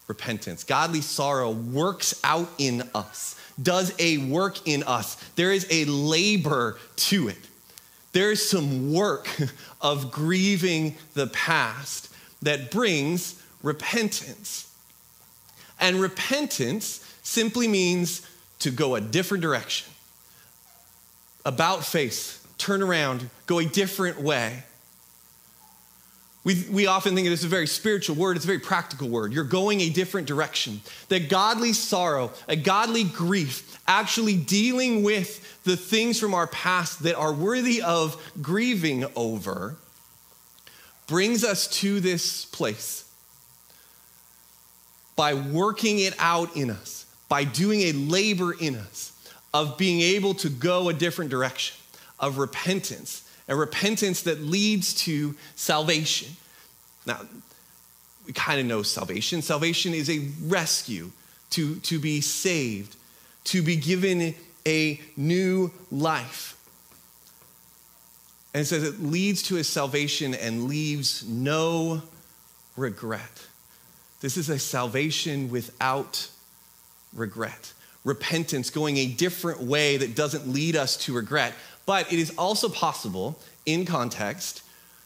repentance. 0.09 0.65
Godly 0.65 0.99
sorrow 0.99 1.51
works 1.51 2.19
out 2.21 2.49
in 2.57 2.89
us, 2.93 3.39
does 3.63 3.95
a 3.97 4.17
work 4.17 4.67
in 4.67 4.83
us. 4.83 5.15
There 5.37 5.53
is 5.53 5.65
a 5.71 5.85
labor 5.85 6.77
to 6.97 7.29
it. 7.29 7.47
There 8.11 8.29
is 8.29 8.49
some 8.49 8.91
work 8.91 9.29
of 9.81 10.11
grieving 10.11 10.97
the 11.13 11.27
past 11.27 12.13
that 12.41 12.71
brings 12.71 13.41
repentance. 13.63 14.65
And 15.79 16.01
repentance 16.01 17.05
simply 17.23 17.67
means 17.67 18.27
to 18.59 18.71
go 18.71 18.95
a 18.95 19.01
different 19.01 19.41
direction. 19.41 19.91
About 21.45 21.85
face, 21.85 22.45
turn 22.57 22.81
around, 22.81 23.29
go 23.45 23.59
a 23.59 23.65
different 23.65 24.19
way. 24.19 24.63
We, 26.43 26.65
we 26.71 26.87
often 26.87 27.15
think 27.15 27.27
it 27.27 27.33
is 27.33 27.43
a 27.43 27.49
very 27.49 27.67
spiritual 27.67 28.15
word, 28.15 28.35
it's 28.35 28.45
a 28.45 28.47
very 28.47 28.59
practical 28.59 29.09
word. 29.09 29.33
You're 29.33 29.43
going 29.43 29.81
a 29.81 29.89
different 29.89 30.27
direction. 30.27 30.81
That 31.09 31.29
godly 31.29 31.73
sorrow, 31.73 32.31
a 32.47 32.55
godly 32.55 33.03
grief, 33.03 33.79
actually 33.87 34.35
dealing 34.35 35.03
with 35.03 35.63
the 35.63 35.77
things 35.77 36.19
from 36.19 36.33
our 36.33 36.47
past 36.47 37.03
that 37.03 37.15
are 37.15 37.33
worthy 37.33 37.81
of 37.81 38.21
grieving 38.41 39.05
over, 39.15 39.75
brings 41.07 41.43
us 41.43 41.67
to 41.67 41.99
this 41.99 42.45
place 42.45 43.08
by 45.19 45.33
working 45.33 45.99
it 45.99 46.15
out 46.17 46.55
in 46.55 46.71
us, 46.71 47.05
by 47.27 47.43
doing 47.43 47.81
a 47.81 47.91
labor 47.91 48.53
in 48.53 48.77
us 48.77 49.11
of 49.53 49.77
being 49.77 49.99
able 49.99 50.33
to 50.33 50.47
go 50.47 50.87
a 50.87 50.93
different 50.93 51.29
direction, 51.29 51.75
of 52.21 52.37
repentance, 52.37 53.29
a 53.49 53.53
repentance 53.53 54.21
that 54.21 54.39
leads 54.39 54.93
to 54.93 55.35
salvation. 55.57 56.37
Now, 57.05 57.19
we 58.25 58.31
kind 58.31 58.61
of 58.61 58.65
know 58.65 58.81
salvation. 58.81 59.41
Salvation 59.41 59.93
is 59.93 60.09
a 60.09 60.25
rescue 60.43 61.11
to, 61.49 61.75
to 61.79 61.99
be 61.99 62.21
saved, 62.21 62.95
to 63.43 63.61
be 63.61 63.75
given 63.75 64.33
a 64.65 65.01
new 65.17 65.69
life. 65.91 66.55
And 68.53 68.61
it 68.61 68.67
says 68.67 68.85
it 68.85 69.03
leads 69.03 69.43
to 69.43 69.57
a 69.57 69.65
salvation 69.65 70.33
and 70.33 70.69
leaves 70.69 71.27
no 71.27 72.03
regret. 72.77 73.48
This 74.21 74.37
is 74.37 74.49
a 74.49 74.59
salvation 74.59 75.49
without 75.49 76.29
regret. 77.13 77.73
Repentance, 78.03 78.69
going 78.69 78.97
a 78.97 79.07
different 79.07 79.61
way 79.61 79.97
that 79.97 80.15
doesn't 80.15 80.47
lead 80.47 80.75
us 80.75 80.97
to 80.97 81.13
regret. 81.13 81.53
But 81.85 82.11
it 82.11 82.19
is 82.19 82.33
also 82.37 82.69
possible, 82.69 83.39
in 83.65 83.85
context, 83.85 84.63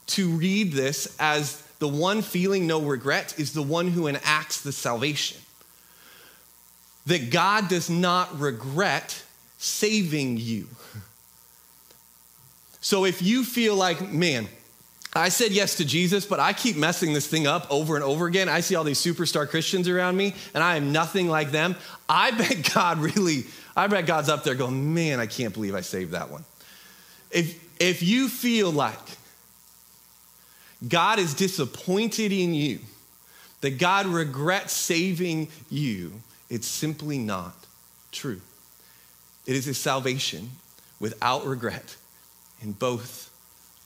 to 0.07 0.29
read 0.29 0.73
this 0.73 1.15
as 1.19 1.61
the 1.79 1.87
one 1.87 2.21
feeling 2.21 2.67
no 2.67 2.81
regret 2.81 3.37
is 3.37 3.53
the 3.53 3.61
one 3.61 3.89
who 3.89 4.07
enacts 4.07 4.61
the 4.61 4.71
salvation. 4.71 5.37
That 7.05 7.29
God 7.29 7.67
does 7.67 7.89
not 7.89 8.39
regret 8.39 9.23
saving 9.57 10.37
you. 10.37 10.67
So 12.81 13.05
if 13.05 13.21
you 13.21 13.43
feel 13.43 13.75
like, 13.75 14.11
man, 14.11 14.47
I 15.15 15.29
said 15.29 15.51
yes 15.51 15.75
to 15.75 15.85
Jesus, 15.85 16.25
but 16.25 16.39
I 16.39 16.53
keep 16.53 16.75
messing 16.75 17.13
this 17.13 17.27
thing 17.27 17.45
up 17.45 17.67
over 17.69 17.95
and 17.95 18.03
over 18.03 18.25
again. 18.25 18.49
I 18.49 18.61
see 18.61 18.75
all 18.75 18.83
these 18.83 18.99
superstar 18.99 19.47
Christians 19.47 19.87
around 19.87 20.17
me, 20.17 20.33
and 20.55 20.63
I 20.63 20.75
am 20.75 20.91
nothing 20.91 21.29
like 21.29 21.51
them. 21.51 21.75
I 22.09 22.31
bet 22.31 22.71
God 22.73 22.97
really, 22.97 23.45
I 23.75 23.87
bet 23.87 24.07
God's 24.07 24.29
up 24.29 24.43
there 24.43 24.55
going, 24.55 24.93
man, 24.93 25.19
I 25.19 25.27
can't 25.27 25.53
believe 25.53 25.75
I 25.75 25.81
saved 25.81 26.11
that 26.11 26.29
one. 26.29 26.43
If, 27.29 27.61
if 27.79 28.01
you 28.01 28.27
feel 28.27 28.71
like 28.71 28.97
God 30.87 31.19
is 31.19 31.33
disappointed 31.33 32.31
in 32.31 32.53
you, 32.53 32.79
that 33.61 33.77
God 33.77 34.07
regrets 34.07 34.73
saving 34.73 35.47
you, 35.69 36.13
it's 36.49 36.67
simply 36.67 37.17
not 37.17 37.55
true. 38.11 38.41
It 39.45 39.55
is 39.55 39.67
a 39.67 39.73
salvation 39.73 40.51
without 40.99 41.45
regret 41.45 41.95
in 42.61 42.73
both 42.73 43.29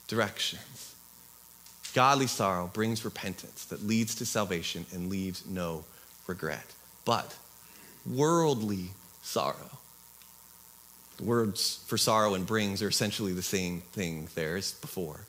directions. 0.08 0.77
Godly 1.94 2.28
sorrow 2.28 2.70
brings 2.72 3.06
repentance 3.06 3.66
that 3.66 3.86
leads 3.86 4.16
to 4.16 4.26
salvation 4.26 4.86
and 4.94 5.10
leaves 5.10 5.46
no 5.48 5.84
regret. 6.28 6.74
But 7.06 7.36
worldly 8.06 8.90
sorrow, 9.22 9.80
the 11.18 11.24
words 11.24 11.84
for 11.88 11.98
sorrow 11.98 12.34
and 12.36 12.46
brings 12.46 12.82
are 12.84 12.88
essentially 12.88 13.34
the 13.34 13.42
same 13.42 13.82
thing 13.94 14.28
there 14.36 14.56
as 14.56 14.74
before. 14.74 15.22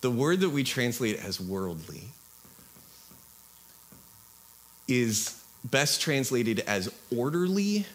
The 0.00 0.10
word 0.10 0.40
that 0.40 0.50
we 0.50 0.62
translate 0.62 1.18
as 1.24 1.40
worldly 1.40 2.04
is 4.86 5.42
best 5.64 6.00
translated 6.00 6.60
as 6.60 6.92
orderly 7.14 7.86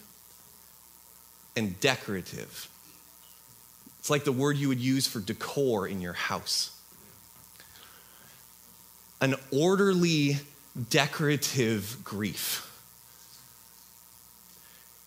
and 1.55 1.79
decorative. 1.79 2.67
It's 3.99 4.09
like 4.09 4.25
the 4.25 4.33
word 4.33 4.57
you 4.57 4.67
would 4.67 4.81
use 4.81 5.07
for 5.07 5.21
decor 5.21 5.87
in 5.87 6.01
your 6.01 6.13
house 6.13 6.72
an 9.23 9.35
orderly, 9.53 10.35
decorative 10.89 11.97
grief 12.03 12.69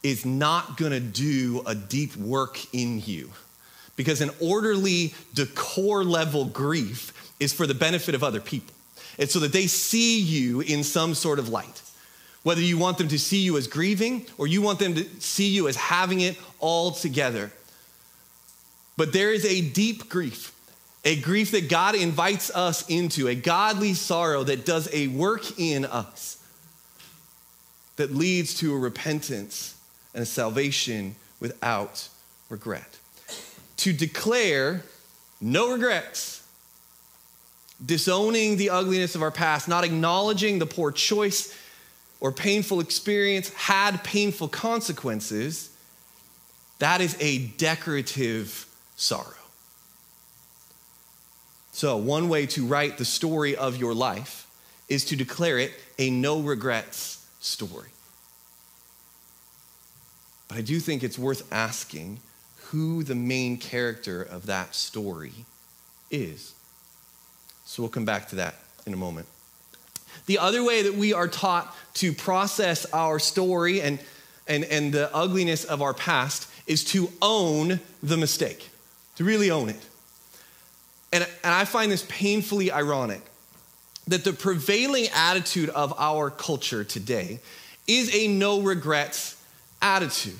is 0.02 0.24
not 0.24 0.78
going 0.78 0.92
to 0.92 1.00
do 1.00 1.62
a 1.66 1.74
deep 1.74 2.16
work 2.16 2.58
in 2.74 3.02
you. 3.04 3.30
Because 3.94 4.22
an 4.22 4.30
orderly, 4.40 5.12
decor 5.34 6.02
level 6.02 6.46
grief 6.46 7.12
is 7.40 7.52
for 7.52 7.66
the 7.66 7.74
benefit 7.74 8.14
of 8.14 8.24
other 8.24 8.40
people. 8.40 8.74
It's 9.18 9.34
so 9.34 9.40
that 9.40 9.52
they 9.52 9.66
see 9.66 10.18
you 10.18 10.62
in 10.62 10.82
some 10.82 11.12
sort 11.14 11.38
of 11.38 11.50
light. 11.50 11.82
Whether 12.42 12.62
you 12.62 12.78
want 12.78 12.96
them 12.96 13.08
to 13.08 13.18
see 13.18 13.42
you 13.42 13.58
as 13.58 13.66
grieving 13.66 14.24
or 14.38 14.46
you 14.46 14.62
want 14.62 14.78
them 14.78 14.94
to 14.94 15.04
see 15.20 15.48
you 15.48 15.68
as 15.68 15.76
having 15.76 16.20
it 16.20 16.38
all 16.58 16.90
together. 16.90 17.52
But 18.96 19.12
there 19.12 19.30
is 19.30 19.44
a 19.44 19.60
deep 19.60 20.08
grief 20.08 20.55
a 21.06 21.14
grief 21.14 21.52
that 21.52 21.68
God 21.68 21.94
invites 21.94 22.50
us 22.50 22.84
into, 22.88 23.28
a 23.28 23.34
godly 23.36 23.94
sorrow 23.94 24.42
that 24.42 24.66
does 24.66 24.92
a 24.92 25.06
work 25.06 25.56
in 25.56 25.84
us 25.84 26.36
that 27.94 28.12
leads 28.12 28.54
to 28.54 28.74
a 28.74 28.78
repentance 28.78 29.76
and 30.14 30.24
a 30.24 30.26
salvation 30.26 31.14
without 31.38 32.08
regret. 32.50 32.98
To 33.78 33.92
declare 33.92 34.82
no 35.40 35.70
regrets, 35.70 36.44
disowning 37.84 38.56
the 38.56 38.70
ugliness 38.70 39.14
of 39.14 39.22
our 39.22 39.30
past, 39.30 39.68
not 39.68 39.84
acknowledging 39.84 40.58
the 40.58 40.66
poor 40.66 40.90
choice 40.90 41.56
or 42.18 42.32
painful 42.32 42.80
experience 42.80 43.50
had 43.50 44.02
painful 44.02 44.48
consequences, 44.48 45.70
that 46.80 47.00
is 47.00 47.16
a 47.20 47.46
decorative 47.46 48.66
sorrow. 48.96 49.45
So, 51.76 51.98
one 51.98 52.30
way 52.30 52.46
to 52.46 52.64
write 52.64 52.96
the 52.96 53.04
story 53.04 53.54
of 53.54 53.76
your 53.76 53.92
life 53.92 54.48
is 54.88 55.04
to 55.04 55.14
declare 55.14 55.58
it 55.58 55.74
a 55.98 56.08
no 56.08 56.40
regrets 56.40 57.22
story. 57.40 57.90
But 60.48 60.56
I 60.56 60.62
do 60.62 60.80
think 60.80 61.04
it's 61.04 61.18
worth 61.18 61.46
asking 61.52 62.20
who 62.70 63.02
the 63.02 63.14
main 63.14 63.58
character 63.58 64.22
of 64.22 64.46
that 64.46 64.74
story 64.74 65.34
is. 66.10 66.54
So 67.66 67.82
we'll 67.82 67.90
come 67.90 68.06
back 68.06 68.28
to 68.28 68.36
that 68.36 68.54
in 68.86 68.94
a 68.94 68.96
moment. 68.96 69.26
The 70.24 70.38
other 70.38 70.64
way 70.64 70.80
that 70.80 70.94
we 70.94 71.12
are 71.12 71.28
taught 71.28 71.76
to 71.96 72.14
process 72.14 72.86
our 72.94 73.18
story 73.18 73.82
and, 73.82 73.98
and, 74.48 74.64
and 74.64 74.94
the 74.94 75.14
ugliness 75.14 75.64
of 75.64 75.82
our 75.82 75.92
past 75.92 76.48
is 76.66 76.84
to 76.84 77.10
own 77.20 77.80
the 78.02 78.16
mistake, 78.16 78.70
to 79.16 79.24
really 79.24 79.50
own 79.50 79.68
it. 79.68 79.86
And, 81.12 81.24
and 81.44 81.54
I 81.54 81.64
find 81.64 81.90
this 81.90 82.04
painfully 82.08 82.70
ironic 82.72 83.22
that 84.08 84.24
the 84.24 84.32
prevailing 84.32 85.06
attitude 85.14 85.68
of 85.70 85.94
our 85.98 86.30
culture 86.30 86.84
today 86.84 87.40
is 87.86 88.14
a 88.14 88.28
no 88.28 88.60
regrets 88.60 89.36
attitude. 89.82 90.38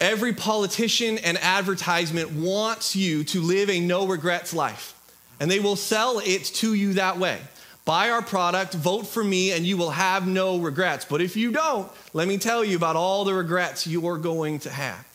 Every 0.00 0.32
politician 0.32 1.18
and 1.18 1.38
advertisement 1.38 2.32
wants 2.32 2.94
you 2.94 3.24
to 3.24 3.40
live 3.40 3.70
a 3.70 3.80
no 3.80 4.06
regrets 4.06 4.52
life, 4.52 4.94
and 5.40 5.50
they 5.50 5.60
will 5.60 5.76
sell 5.76 6.18
it 6.18 6.44
to 6.56 6.74
you 6.74 6.94
that 6.94 7.18
way. 7.18 7.40
Buy 7.84 8.10
our 8.10 8.22
product, 8.22 8.74
vote 8.74 9.06
for 9.06 9.22
me, 9.22 9.52
and 9.52 9.64
you 9.64 9.76
will 9.76 9.90
have 9.90 10.26
no 10.26 10.58
regrets. 10.58 11.04
But 11.04 11.20
if 11.20 11.36
you 11.36 11.52
don't, 11.52 11.90
let 12.12 12.26
me 12.26 12.38
tell 12.38 12.64
you 12.64 12.76
about 12.76 12.96
all 12.96 13.24
the 13.24 13.34
regrets 13.34 13.86
you 13.86 14.06
are 14.08 14.16
going 14.16 14.58
to 14.60 14.70
have. 14.70 15.06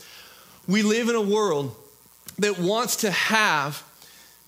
We 0.68 0.84
live 0.84 1.10
in 1.10 1.16
a 1.16 1.22
world 1.22 1.76
that 2.40 2.60
wants 2.60 2.98
to 2.98 3.12
have 3.12 3.84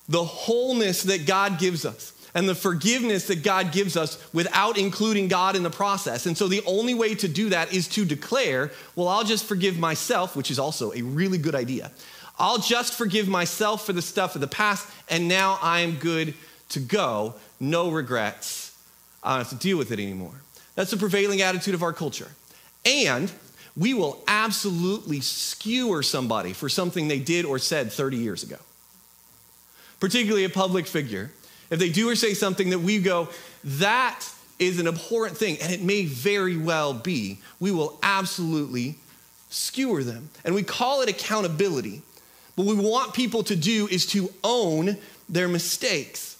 the 0.09 0.23
wholeness 0.23 1.03
that 1.03 1.25
God 1.25 1.59
gives 1.59 1.85
us 1.85 2.13
and 2.33 2.47
the 2.47 2.55
forgiveness 2.55 3.27
that 3.27 3.43
God 3.43 3.71
gives 3.71 3.97
us 3.97 4.17
without 4.33 4.77
including 4.77 5.27
God 5.27 5.55
in 5.55 5.63
the 5.63 5.69
process. 5.69 6.25
And 6.25 6.37
so 6.37 6.47
the 6.47 6.63
only 6.65 6.93
way 6.93 7.13
to 7.15 7.27
do 7.27 7.49
that 7.49 7.73
is 7.73 7.87
to 7.89 8.05
declare, 8.05 8.71
well, 8.95 9.07
I'll 9.07 9.23
just 9.23 9.45
forgive 9.45 9.77
myself, 9.77 10.35
which 10.35 10.49
is 10.49 10.59
also 10.59 10.93
a 10.93 11.01
really 11.01 11.37
good 11.37 11.55
idea. 11.55 11.91
I'll 12.39 12.57
just 12.57 12.93
forgive 12.93 13.27
myself 13.27 13.85
for 13.85 13.93
the 13.93 14.01
stuff 14.01 14.35
of 14.35 14.41
the 14.41 14.47
past, 14.47 14.87
and 15.09 15.27
now 15.27 15.59
I 15.61 15.81
am 15.81 15.95
good 15.95 16.33
to 16.69 16.79
go. 16.79 17.35
No 17.59 17.91
regrets. 17.91 18.75
I 19.23 19.31
don't 19.31 19.39
have 19.39 19.49
to 19.49 19.55
deal 19.55 19.77
with 19.77 19.91
it 19.91 19.99
anymore. 19.99 20.41
That's 20.75 20.91
the 20.91 20.97
prevailing 20.97 21.41
attitude 21.41 21.75
of 21.75 21.83
our 21.83 21.93
culture. 21.93 22.29
And 22.85 23.31
we 23.75 23.93
will 23.93 24.21
absolutely 24.27 25.21
skewer 25.21 26.03
somebody 26.03 26.53
for 26.53 26.69
something 26.69 27.07
they 27.07 27.19
did 27.19 27.45
or 27.45 27.59
said 27.59 27.91
30 27.91 28.17
years 28.17 28.43
ago, 28.43 28.57
particularly 29.99 30.43
a 30.43 30.49
public 30.49 30.87
figure 30.87 31.31
if 31.71 31.79
they 31.79 31.89
do 31.89 32.09
or 32.09 32.15
say 32.15 32.35
something 32.35 32.69
that 32.69 32.79
we 32.79 32.99
go, 32.99 33.29
that 33.63 34.27
is 34.59 34.79
an 34.79 34.87
abhorrent 34.87 35.37
thing, 35.37 35.57
and 35.61 35.73
it 35.73 35.81
may 35.81 36.05
very 36.05 36.57
well 36.57 36.93
be, 36.93 37.39
we 37.59 37.71
will 37.71 37.97
absolutely 38.03 38.97
skewer 39.49 40.03
them. 40.03 40.29
And 40.43 40.53
we 40.53 40.63
call 40.63 41.01
it 41.01 41.09
accountability. 41.09 42.01
What 42.55 42.67
we 42.67 42.75
want 42.75 43.13
people 43.13 43.41
to 43.43 43.55
do 43.55 43.87
is 43.89 44.05
to 44.07 44.31
own 44.43 44.97
their 45.29 45.47
mistakes. 45.47 46.37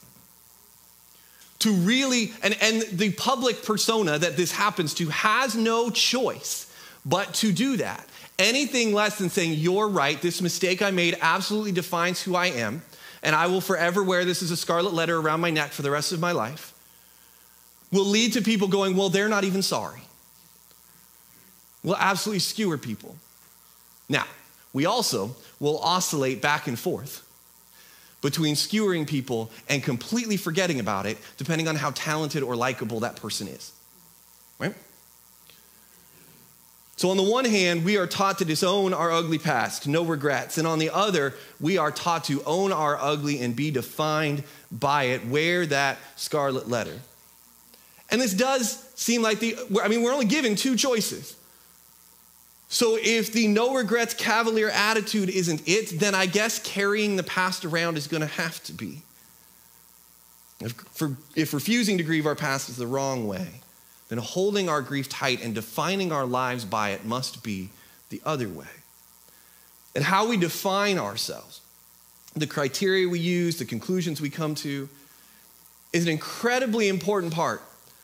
To 1.60 1.72
really, 1.72 2.34
and, 2.44 2.58
and 2.62 2.82
the 2.92 3.14
public 3.14 3.64
persona 3.64 4.20
that 4.20 4.36
this 4.36 4.52
happens 4.52 4.94
to 4.96 5.08
has 5.08 5.56
no 5.56 5.90
choice 5.90 6.71
but 7.06 7.34
to 7.36 7.52
do 7.52 7.78
that. 7.78 8.08
Anything 8.40 8.94
less 8.94 9.18
than 9.18 9.30
saying, 9.30 9.54
You're 9.54 9.88
right, 9.88 10.22
this 10.22 10.42
mistake 10.42 10.82
I 10.82 10.92
made 10.92 11.18
absolutely 11.22 11.72
defines 11.72 12.22
who 12.22 12.36
I 12.36 12.48
am 12.48 12.82
and 13.24 13.36
I 13.36 13.48
will 13.48 13.62
forever 13.62 14.04
wear 14.04 14.26
this 14.26 14.42
as 14.42 14.52
a 14.52 14.58
scarlet 14.58 14.94
letter 14.94 15.18
around 15.18 15.42
my 15.42 15.52
neck 15.52 15.72
for 15.72 15.82
the 15.82 15.92
rest 15.92 16.12
of 16.12 16.20
my 16.20 16.32
life, 16.32 16.74
will 17.92 18.06
lead 18.06 18.34
to 18.34 18.42
people 18.42 18.68
going, 18.68 18.96
well, 18.96 19.10
they're 19.10 19.30
not 19.30 19.44
even 19.44 19.62
sorry. 19.62 20.02
Will 21.84 21.96
absolutely 21.98 22.40
skewer 22.40 22.78
people. 22.78 23.16
Now, 24.10 24.26
we 24.74 24.86
also 24.86 25.36
will 25.60 25.80
oscillate 25.80 26.42
back 26.42 26.68
and 26.68 26.78
forth 26.78 27.28
between 28.22 28.56
skewering 28.56 29.06
people 29.06 29.50
and 29.68 29.84
completely 29.84 30.38
forgetting 30.38 30.80
about 30.80 31.06
it, 31.06 31.18
depending 31.38 31.68
on 31.68 31.76
how 31.76 31.92
talented 31.92 32.44
or 32.44 32.56
likable 32.56 33.00
that 33.02 33.16
person 33.16 33.48
is. 33.48 33.72
Right? 34.60 34.76
So, 37.02 37.10
on 37.10 37.18
the 37.18 37.24
one 37.24 37.46
hand, 37.46 37.84
we 37.84 37.98
are 37.98 38.06
taught 38.06 38.38
to 38.38 38.46
disown 38.46 38.94
our 38.94 39.12
ugly 39.12 39.40
past, 39.40 39.88
no 39.88 40.04
regrets. 40.06 40.60
And 40.60 40.68
on 40.68 40.78
the 40.78 40.92
other, 40.92 41.34
we 41.60 41.80
are 41.80 41.92
taught 41.92 42.26
to 42.26 42.44
own 42.44 42.72
our 42.72 42.96
ugly 42.96 43.42
and 43.42 43.56
be 43.56 43.72
defined 43.72 44.44
by 44.72 45.06
it, 45.06 45.26
wear 45.26 45.66
that 45.66 45.98
scarlet 46.16 46.70
letter. 46.70 47.00
And 48.12 48.22
this 48.22 48.36
does 48.36 48.88
seem 48.94 49.24
like 49.24 49.40
the, 49.40 49.56
I 49.82 49.88
mean, 49.88 50.04
we're 50.04 50.14
only 50.14 50.28
given 50.28 50.56
two 50.56 50.76
choices. 50.76 51.36
So, 52.70 53.00
if 53.02 53.34
the 53.34 53.48
no 53.48 53.74
regrets 53.74 54.14
cavalier 54.14 54.70
attitude 54.70 55.32
isn't 55.32 55.68
it, 55.68 56.00
then 56.00 56.14
I 56.14 56.28
guess 56.28 56.60
carrying 56.60 57.16
the 57.16 57.24
past 57.24 57.66
around 57.66 57.98
is 57.98 58.06
going 58.06 58.22
to 58.22 58.28
have 58.28 58.62
to 58.66 58.74
be. 58.74 59.02
If, 60.60 60.74
for, 60.74 61.18
if 61.36 61.52
refusing 61.56 61.98
to 61.98 62.04
grieve 62.04 62.28
our 62.28 62.36
past 62.36 62.70
is 62.70 62.78
the 62.78 62.86
wrong 62.86 63.28
way, 63.28 63.61
then 64.12 64.20
holding 64.20 64.68
our 64.68 64.82
grief 64.82 65.08
tight 65.08 65.42
and 65.42 65.56
defining 65.56 66.12
our 66.12 66.26
lives 66.26 66.66
by 66.66 66.90
it 66.90 67.06
must 67.06 67.44
be 67.44 67.70
the 68.10 68.22
other 68.26 68.50
way. 68.50 68.68
And 69.96 70.04
how 70.04 70.28
we 70.28 70.36
define 70.36 71.00
ourselves, 71.00 71.62
the 72.36 72.46
criteria 72.46 73.08
we 73.08 73.20
use, 73.20 73.58
the 73.58 73.64
conclusions 73.64 74.20
we 74.20 74.30
come 74.30 74.54
to, 74.56 74.90
is 75.94 76.04
an 76.04 76.12
incredibly 76.12 76.90
important 76.90 77.34
part 77.34 77.62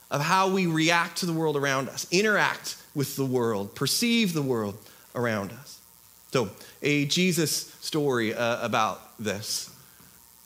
of 0.10 0.22
how 0.22 0.50
we 0.50 0.66
react 0.66 1.18
to 1.18 1.26
the 1.26 1.34
world 1.34 1.58
around 1.58 1.90
us, 1.90 2.08
interact 2.10 2.78
with 2.96 3.18
the 3.18 3.26
world, 3.26 3.76
perceive 3.76 4.32
the 4.32 4.42
world 4.42 4.78
around 5.14 5.52
us. 5.52 5.82
So, 6.32 6.50
a 6.82 7.06
Jesus 7.06 7.76
story 7.82 8.34
uh, 8.34 8.66
about 8.66 9.02
this. 9.20 9.70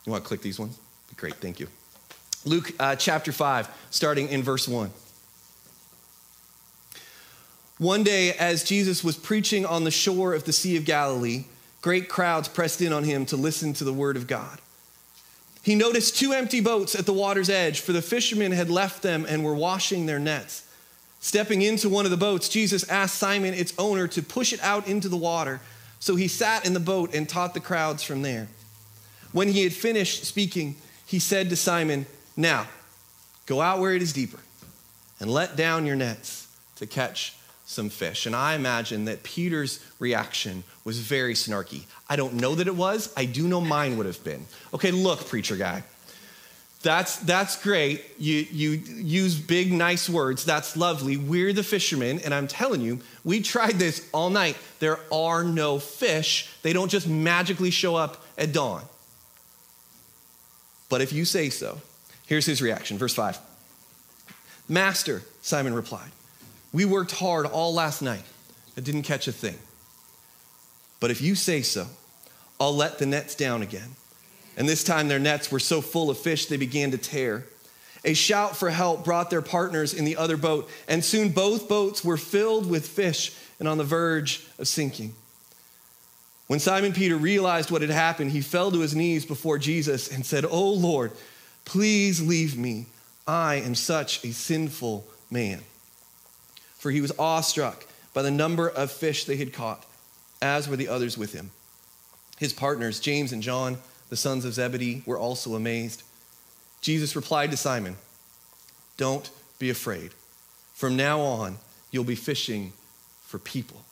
You 0.04 0.10
want 0.10 0.24
to 0.24 0.28
click 0.28 0.42
these 0.42 0.58
ones? 0.58 0.76
Great, 1.16 1.34
thank 1.36 1.60
you. 1.60 1.68
Luke 2.44 2.72
uh, 2.80 2.96
chapter 2.96 3.30
5, 3.30 3.68
starting 3.90 4.28
in 4.28 4.42
verse 4.42 4.66
1. 4.66 4.90
One 7.78 8.02
day, 8.04 8.32
as 8.34 8.64
Jesus 8.64 9.02
was 9.02 9.16
preaching 9.16 9.66
on 9.66 9.84
the 9.84 9.90
shore 9.90 10.34
of 10.34 10.44
the 10.44 10.52
Sea 10.52 10.76
of 10.76 10.84
Galilee, 10.84 11.44
great 11.80 12.08
crowds 12.08 12.48
pressed 12.48 12.80
in 12.80 12.92
on 12.92 13.04
him 13.04 13.26
to 13.26 13.36
listen 13.36 13.72
to 13.74 13.84
the 13.84 13.92
word 13.92 14.16
of 14.16 14.26
God. 14.26 14.60
He 15.62 15.74
noticed 15.74 16.16
two 16.16 16.32
empty 16.32 16.60
boats 16.60 16.94
at 16.94 17.06
the 17.06 17.12
water's 17.12 17.48
edge, 17.48 17.80
for 17.80 17.92
the 17.92 18.02
fishermen 18.02 18.52
had 18.52 18.68
left 18.68 19.02
them 19.02 19.24
and 19.28 19.44
were 19.44 19.54
washing 19.54 20.06
their 20.06 20.18
nets. 20.18 20.68
Stepping 21.20 21.62
into 21.62 21.88
one 21.88 22.04
of 22.04 22.10
the 22.10 22.16
boats, 22.16 22.48
Jesus 22.48 22.88
asked 22.88 23.14
Simon, 23.14 23.54
its 23.54 23.72
owner, 23.78 24.08
to 24.08 24.22
push 24.22 24.52
it 24.52 24.60
out 24.60 24.88
into 24.88 25.08
the 25.08 25.16
water. 25.16 25.60
So 26.00 26.16
he 26.16 26.26
sat 26.26 26.66
in 26.66 26.74
the 26.74 26.80
boat 26.80 27.14
and 27.14 27.28
taught 27.28 27.54
the 27.54 27.60
crowds 27.60 28.02
from 28.02 28.22
there. 28.22 28.48
When 29.30 29.46
he 29.48 29.62
had 29.62 29.72
finished 29.72 30.24
speaking, 30.24 30.74
he 31.06 31.20
said 31.20 31.48
to 31.50 31.56
Simon, 31.56 32.06
Now, 32.36 32.66
go 33.46 33.60
out 33.60 33.78
where 33.78 33.94
it 33.94 34.02
is 34.02 34.12
deeper 34.12 34.40
and 35.20 35.30
let 35.30 35.54
down 35.54 35.86
your 35.86 35.94
nets 35.94 36.48
to 36.76 36.86
catch 36.86 37.36
some 37.72 37.88
fish. 37.88 38.26
And 38.26 38.36
I 38.36 38.54
imagine 38.54 39.06
that 39.06 39.22
Peter's 39.22 39.84
reaction 39.98 40.64
was 40.84 40.98
very 40.98 41.34
snarky. 41.34 41.84
I 42.08 42.16
don't 42.16 42.34
know 42.34 42.54
that 42.54 42.66
it 42.66 42.76
was. 42.76 43.12
I 43.16 43.24
do 43.24 43.48
know 43.48 43.60
mine 43.60 43.96
would 43.96 44.06
have 44.06 44.22
been. 44.22 44.46
Okay, 44.74 44.90
look, 44.90 45.26
preacher 45.26 45.56
guy. 45.56 45.82
That's, 46.82 47.16
that's 47.18 47.62
great. 47.62 48.04
You, 48.18 48.46
you 48.50 48.70
use 48.70 49.38
big, 49.38 49.72
nice 49.72 50.10
words. 50.10 50.44
That's 50.44 50.76
lovely. 50.76 51.16
We're 51.16 51.52
the 51.52 51.62
fishermen, 51.62 52.20
and 52.24 52.34
I'm 52.34 52.48
telling 52.48 52.80
you, 52.80 53.00
we 53.24 53.40
tried 53.40 53.74
this 53.74 54.08
all 54.12 54.30
night. 54.30 54.56
There 54.80 54.98
are 55.12 55.44
no 55.44 55.78
fish, 55.78 56.50
they 56.62 56.72
don't 56.72 56.90
just 56.90 57.06
magically 57.06 57.70
show 57.70 57.94
up 57.94 58.24
at 58.36 58.52
dawn. 58.52 58.82
But 60.88 61.00
if 61.00 61.12
you 61.12 61.24
say 61.24 61.50
so, 61.50 61.80
here's 62.26 62.44
his 62.44 62.60
reaction. 62.60 62.98
Verse 62.98 63.14
5 63.14 63.38
Master, 64.68 65.22
Simon 65.40 65.74
replied. 65.74 66.10
We 66.72 66.84
worked 66.84 67.12
hard 67.12 67.46
all 67.46 67.74
last 67.74 68.02
night 68.02 68.24
and 68.76 68.84
didn't 68.84 69.02
catch 69.02 69.28
a 69.28 69.32
thing. 69.32 69.58
But 71.00 71.10
if 71.10 71.20
you 71.20 71.34
say 71.34 71.62
so, 71.62 71.86
I'll 72.58 72.74
let 72.74 72.98
the 72.98 73.06
nets 73.06 73.34
down 73.34 73.62
again. 73.62 73.90
And 74.56 74.68
this 74.68 74.84
time 74.84 75.08
their 75.08 75.18
nets 75.18 75.50
were 75.50 75.58
so 75.58 75.80
full 75.80 76.10
of 76.10 76.18
fish 76.18 76.46
they 76.46 76.56
began 76.56 76.90
to 76.92 76.98
tear. 76.98 77.44
A 78.04 78.14
shout 78.14 78.56
for 78.56 78.70
help 78.70 79.04
brought 79.04 79.30
their 79.30 79.42
partners 79.42 79.94
in 79.94 80.04
the 80.04 80.16
other 80.16 80.36
boat, 80.36 80.68
and 80.88 81.04
soon 81.04 81.30
both 81.30 81.68
boats 81.68 82.04
were 82.04 82.16
filled 82.16 82.68
with 82.68 82.86
fish 82.86 83.34
and 83.58 83.68
on 83.68 83.78
the 83.78 83.84
verge 83.84 84.46
of 84.58 84.66
sinking. 84.66 85.14
When 86.46 86.58
Simon 86.58 86.92
Peter 86.92 87.16
realized 87.16 87.70
what 87.70 87.82
had 87.82 87.90
happened, 87.90 88.32
he 88.32 88.40
fell 88.40 88.70
to 88.72 88.80
his 88.80 88.94
knees 88.94 89.24
before 89.24 89.58
Jesus 89.58 90.10
and 90.12 90.26
said, 90.26 90.44
Oh 90.44 90.70
Lord, 90.70 91.12
please 91.64 92.20
leave 92.20 92.56
me. 92.56 92.86
I 93.26 93.56
am 93.56 93.74
such 93.74 94.24
a 94.24 94.32
sinful 94.32 95.06
man 95.30 95.62
for 96.82 96.90
he 96.90 97.00
was 97.00 97.12
awestruck 97.16 97.86
by 98.12 98.22
the 98.22 98.30
number 98.32 98.68
of 98.68 98.90
fish 98.90 99.24
they 99.24 99.36
had 99.36 99.52
caught, 99.52 99.86
as 100.42 100.68
were 100.68 100.74
the 100.74 100.88
others 100.88 101.16
with 101.16 101.32
him. 101.32 101.52
His 102.40 102.52
partners, 102.52 102.98
James 102.98 103.30
and 103.30 103.40
John, 103.40 103.78
the 104.08 104.16
sons 104.16 104.44
of 104.44 104.54
Zebedee, 104.54 105.04
were 105.06 105.16
also 105.16 105.54
amazed. 105.54 106.02
Jesus 106.80 107.14
replied 107.14 107.52
to 107.52 107.56
Simon, 107.56 107.98
Don't 108.96 109.30
be 109.60 109.70
afraid. 109.70 110.10
From 110.74 110.96
now 110.96 111.20
on, 111.20 111.58
you'll 111.92 112.02
be 112.02 112.16
fishing 112.16 112.72
for 113.26 113.38
people. 113.38 113.84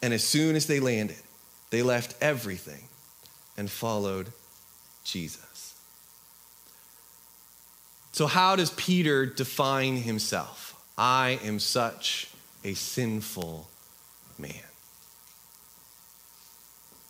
And 0.00 0.14
as 0.14 0.22
soon 0.22 0.54
as 0.54 0.68
they 0.68 0.78
landed, 0.78 1.18
they 1.70 1.82
left 1.82 2.14
everything 2.22 2.84
and 3.56 3.68
followed 3.68 4.28
Jesus. 5.02 5.74
So, 8.12 8.28
how 8.28 8.54
does 8.54 8.70
Peter 8.70 9.26
define 9.26 9.96
himself? 9.96 10.69
I 11.00 11.40
am 11.44 11.58
such 11.58 12.28
a 12.62 12.74
sinful 12.74 13.66
man. 14.38 14.52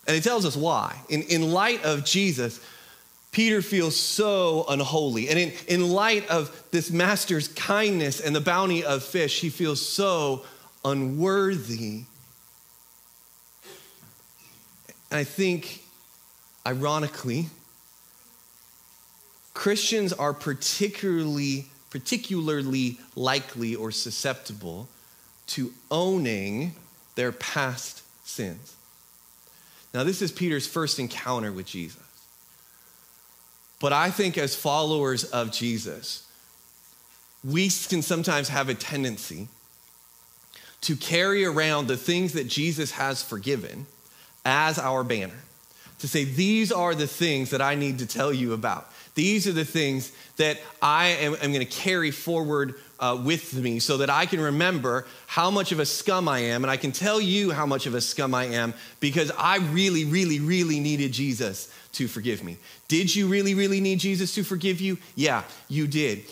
And 0.07 0.14
he 0.14 0.22
tells 0.22 0.46
us 0.46 0.57
why. 0.57 0.96
In, 1.09 1.22
in 1.22 1.50
light 1.50 1.85
of 1.85 2.05
Jesus, 2.05 2.64
Peter 3.33 3.61
feels 3.61 3.96
so 3.96 4.64
unholy. 4.68 5.29
And 5.29 5.38
in, 5.38 5.53
in 5.66 5.90
light 5.90 6.29
of 6.29 6.57
this 6.70 6.92
master's 6.92 7.48
kindness 7.48 8.20
and 8.20 8.35
the 8.35 8.40
bounty 8.40 8.85
of 8.85 9.03
fish, 9.03 9.40
he 9.40 9.50
feels 9.50 9.85
so 9.85 10.44
unworthy. 10.85 12.05
And 15.11 15.18
I 15.18 15.24
think, 15.24 15.83
ironically, 16.64 17.48
Christians 19.53 20.12
are 20.12 20.33
particularly, 20.33 21.66
particularly 21.90 22.98
likely 23.16 23.74
or 23.74 23.90
susceptible 23.90 24.88
to 25.48 25.72
owning 25.90 26.74
their 27.16 27.33
past 27.33 28.03
sins. 28.24 28.76
Now, 29.92 30.05
this 30.05 30.22
is 30.22 30.31
Peter's 30.31 30.66
first 30.66 30.98
encounter 30.98 31.50
with 31.50 31.66
Jesus. 31.66 32.00
But 33.81 33.92
I 33.92 34.11
think 34.11 34.38
as 34.38 34.55
followers 34.55 35.24
of 35.24 35.50
Jesus, 35.50 36.26
we 37.42 37.70
can 37.88 38.03
sometimes 38.03 38.48
have 38.48 38.68
a 38.68 38.74
tendency 38.74 39.48
to 40.83 40.96
carry 40.96 41.44
around 41.44 41.88
the 41.88 41.96
things 41.96 42.35
that 42.35 42.46
Jesus 42.46 42.92
has 42.92 43.22
forgiven 43.22 43.87
as 44.44 44.79
our 44.79 45.03
banner. 45.03 45.42
To 46.00 46.09
say, 46.09 46.24
these 46.24 46.72
are 46.72 46.94
the 46.94 47.07
things 47.07 47.50
that 47.50 47.61
I 47.61 47.74
need 47.74 47.98
to 47.98 48.07
tell 48.07 48.33
you 48.33 48.53
about. 48.53 48.90
These 49.21 49.47
are 49.47 49.53
the 49.53 49.67
things 49.67 50.13
that 50.39 50.59
I 50.81 51.09
am, 51.09 51.35
am 51.35 51.53
going 51.53 51.59
to 51.59 51.67
carry 51.67 52.11
forward 52.11 52.77
uh, 52.99 53.21
with 53.23 53.53
me 53.53 53.79
so 53.79 53.99
that 53.99 54.09
I 54.09 54.25
can 54.25 54.41
remember 54.41 55.07
how 55.27 55.51
much 55.51 55.73
of 55.73 55.79
a 55.79 55.85
scum 55.85 56.27
I 56.27 56.39
am. 56.39 56.65
And 56.65 56.71
I 56.71 56.79
can 56.79 56.91
tell 56.91 57.21
you 57.21 57.51
how 57.51 57.67
much 57.67 57.85
of 57.85 57.93
a 57.93 58.01
scum 58.01 58.35
I 58.35 58.47
am 58.47 58.73
because 58.99 59.31
I 59.37 59.59
really, 59.59 60.07
really, 60.07 60.41
really 60.41 60.81
needed 60.81 61.13
Jesus 61.13 61.71
to 61.93 62.09
forgive 62.09 62.43
me. 62.43 62.57
Did 62.89 63.15
you 63.15 63.29
really, 63.29 63.53
really 63.53 63.79
need 63.83 63.99
Jesus 63.99 64.35
to 64.37 64.43
forgive 64.43 64.81
you? 64.81 64.97
Yeah, 65.17 65.43
you 65.69 65.87
did. 65.87 66.25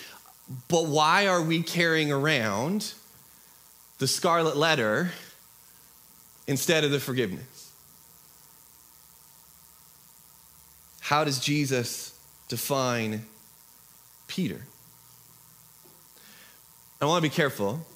But 0.69 0.87
why 0.87 1.27
are 1.27 1.43
we 1.43 1.63
carrying 1.63 2.11
around 2.11 2.95
the 3.99 4.09
scarlet 4.09 4.57
letter 4.57 5.11
instead 6.47 6.85
of 6.85 6.91
the 6.91 7.01
forgiveness? 7.01 7.71
How 11.01 11.25
does 11.25 11.39
Jesus 11.39 12.15
define 12.49 13.25
Peter? 14.27 14.63
I 17.01 17.07
want 17.07 17.23
to 17.23 17.31
be 17.31 17.35
careful 17.35 17.87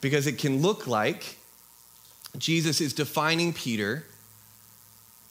because 0.00 0.26
it 0.26 0.38
can 0.38 0.62
look 0.62 0.86
like 0.86 1.36
Jesus 2.36 2.80
is 2.80 2.92
defining 2.92 3.52
Peter 3.52 4.04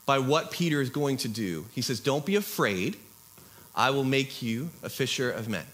by 0.05 0.19
what 0.19 0.51
Peter 0.51 0.81
is 0.81 0.89
going 0.89 1.17
to 1.17 1.27
do. 1.27 1.65
He 1.73 1.81
says, 1.81 1.99
Don't 1.99 2.25
be 2.25 2.35
afraid. 2.35 2.97
I 3.75 3.91
will 3.91 4.03
make 4.03 4.41
you 4.41 4.69
a 4.81 4.89
fisher 4.89 5.29
of 5.29 5.47
men. 5.47 5.65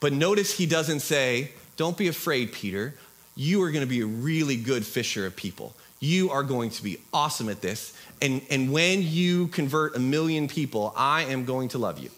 But 0.00 0.12
notice 0.12 0.58
he 0.58 0.66
doesn't 0.66 1.00
say, 1.00 1.52
Don't 1.76 1.96
be 1.96 2.08
afraid, 2.08 2.52
Peter. 2.52 2.94
You 3.36 3.62
are 3.62 3.70
going 3.70 3.82
to 3.82 3.88
be 3.88 4.00
a 4.00 4.06
really 4.06 4.56
good 4.56 4.84
fisher 4.84 5.26
of 5.26 5.34
people. 5.34 5.74
You 6.04 6.30
are 6.30 6.42
going 6.42 6.68
to 6.68 6.82
be 6.82 6.98
awesome 7.14 7.48
at 7.48 7.62
this. 7.62 7.98
And, 8.20 8.42
and 8.50 8.70
when 8.70 9.00
you 9.02 9.48
convert 9.48 9.96
a 9.96 9.98
million 9.98 10.48
people, 10.48 10.92
I 10.94 11.22
am 11.22 11.46
going 11.46 11.68
to 11.68 11.78
love 11.78 11.98
you. 11.98 12.10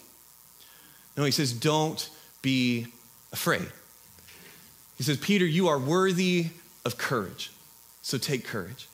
No, 1.16 1.22
he 1.22 1.30
says, 1.30 1.52
Don't 1.52 2.10
be 2.42 2.88
afraid. 3.32 3.68
He 4.96 5.04
says, 5.04 5.18
Peter, 5.18 5.46
you 5.46 5.68
are 5.68 5.78
worthy 5.78 6.48
of 6.84 6.98
courage. 6.98 7.52
So 8.02 8.18
take 8.18 8.44
courage. 8.44 8.88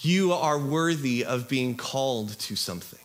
You 0.00 0.32
are 0.32 0.58
worthy 0.58 1.24
of 1.24 1.48
being 1.48 1.76
called 1.76 2.38
to 2.38 2.54
something. 2.54 3.00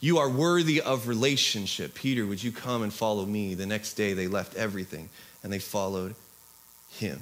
You 0.00 0.18
are 0.18 0.28
worthy 0.28 0.80
of 0.80 1.08
relationship. 1.08 1.94
Peter, 1.94 2.26
would 2.26 2.42
you 2.42 2.52
come 2.52 2.82
and 2.82 2.92
follow 2.92 3.24
me? 3.24 3.54
The 3.54 3.66
next 3.66 3.94
day 3.94 4.12
they 4.12 4.26
left 4.26 4.56
everything 4.56 5.08
and 5.42 5.50
they 5.50 5.58
followed 5.58 6.14
him. 6.90 7.20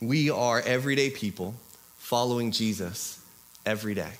We 0.00 0.30
are 0.30 0.60
everyday 0.60 1.10
people 1.10 1.54
following 1.98 2.52
Jesus 2.52 3.20
every 3.66 3.94
day. 3.94 4.12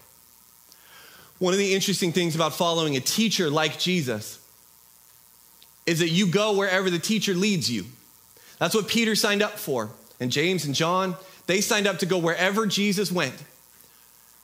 One 1.39 1.53
of 1.53 1.59
the 1.59 1.75
interesting 1.75 2.13
things 2.13 2.35
about 2.35 2.55
following 2.55 2.97
a 2.97 3.01
teacher 3.01 3.49
like 3.49 3.79
Jesus 3.79 4.45
is 5.87 6.01
that 6.01 6.09
you 6.09 6.27
go 6.27 6.57
wherever 6.57 6.91
the 6.91 6.99
teacher 6.99 7.33
leads 7.33 7.71
you. 7.71 7.85
That's 8.59 8.75
what 8.75 8.89
Peter 8.89 9.15
signed 9.15 9.41
up 9.41 9.53
for. 9.53 9.91
And 10.19 10.33
James 10.33 10.65
and 10.65 10.75
John, 10.75 11.17
they 11.47 11.61
signed 11.61 11.87
up 11.87 11.99
to 11.99 12.07
go 12.07 12.19
wherever 12.19 12.67
Jesus 12.67 13.13
went. 13.13 13.37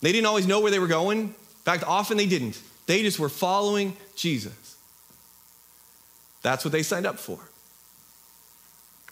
They 0.00 0.12
didn't 0.12 0.26
always 0.26 0.46
know 0.46 0.60
where 0.60 0.70
they 0.70 0.78
were 0.78 0.86
going. 0.86 1.18
In 1.18 1.34
fact, 1.64 1.82
often 1.84 2.16
they 2.16 2.26
didn't. 2.26 2.60
They 2.86 3.02
just 3.02 3.18
were 3.18 3.28
following 3.28 3.96
Jesus. 4.14 4.76
That's 6.42 6.64
what 6.64 6.72
they 6.72 6.82
signed 6.82 7.06
up 7.06 7.18
for. 7.18 7.40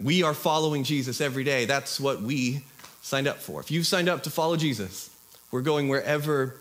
We 0.01 0.23
are 0.23 0.35
following 0.35 0.85
Jesus 0.85 1.21
every 1.21 1.45
day. 1.45 1.65
That's 1.65 2.01
what 2.01 2.23
we 2.23 2.65
signed 3.03 3.29
up 3.29 3.39
for. 3.39 3.61
If 3.61 3.71
you've 3.71 3.87
signed 3.87 4.09
up 4.09 4.23
to 4.25 4.31
follow 4.31 4.57
Jesus, 4.57 5.11
we're 5.51 5.63
going 5.63 5.89
wherever 5.89 6.57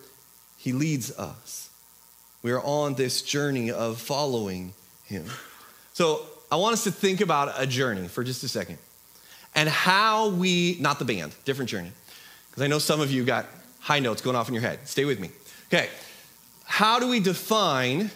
he 0.58 0.74
leads 0.74 1.18
us. 1.18 1.70
We 2.44 2.52
are 2.52 2.62
on 2.62 2.96
this 2.96 3.22
journey 3.22 3.72
of 3.72 4.00
following 4.00 4.74
him. 5.06 5.26
So 5.94 6.26
I 6.52 6.56
want 6.58 6.74
us 6.74 6.84
to 6.84 6.92
think 6.92 7.22
about 7.22 7.54
a 7.58 7.66
journey 7.66 8.08
for 8.08 8.24
just 8.24 8.44
a 8.44 8.48
second 8.48 8.78
and 9.56 9.70
how 9.70 10.30
we, 10.30 10.78
not 10.80 11.00
the 11.00 11.06
band, 11.06 11.34
different 11.46 11.70
journey, 11.70 11.92
because 12.50 12.64
I 12.64 12.68
know 12.68 12.80
some 12.80 13.00
of 13.00 13.12
you 13.12 13.24
got 13.24 13.46
high 13.80 14.00
notes 14.00 14.22
going 14.22 14.36
off 14.36 14.48
in 14.48 14.54
your 14.54 14.64
head. 14.64 14.80
Stay 14.88 15.06
with 15.06 15.20
me. 15.20 15.30
Okay. 15.68 15.90
How 16.66 17.00
do 17.00 17.08
we 17.08 17.20
define 17.20 18.12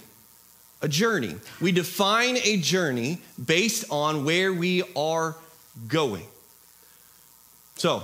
a 0.81 0.87
journey? 0.87 1.35
We 1.61 1.71
define 1.71 2.37
a 2.37 2.57
journey 2.57 3.19
based 3.43 3.85
on 3.89 4.25
where 4.25 4.53
we 4.53 4.83
are 4.95 5.35
going. 5.87 6.25
So, 7.75 8.03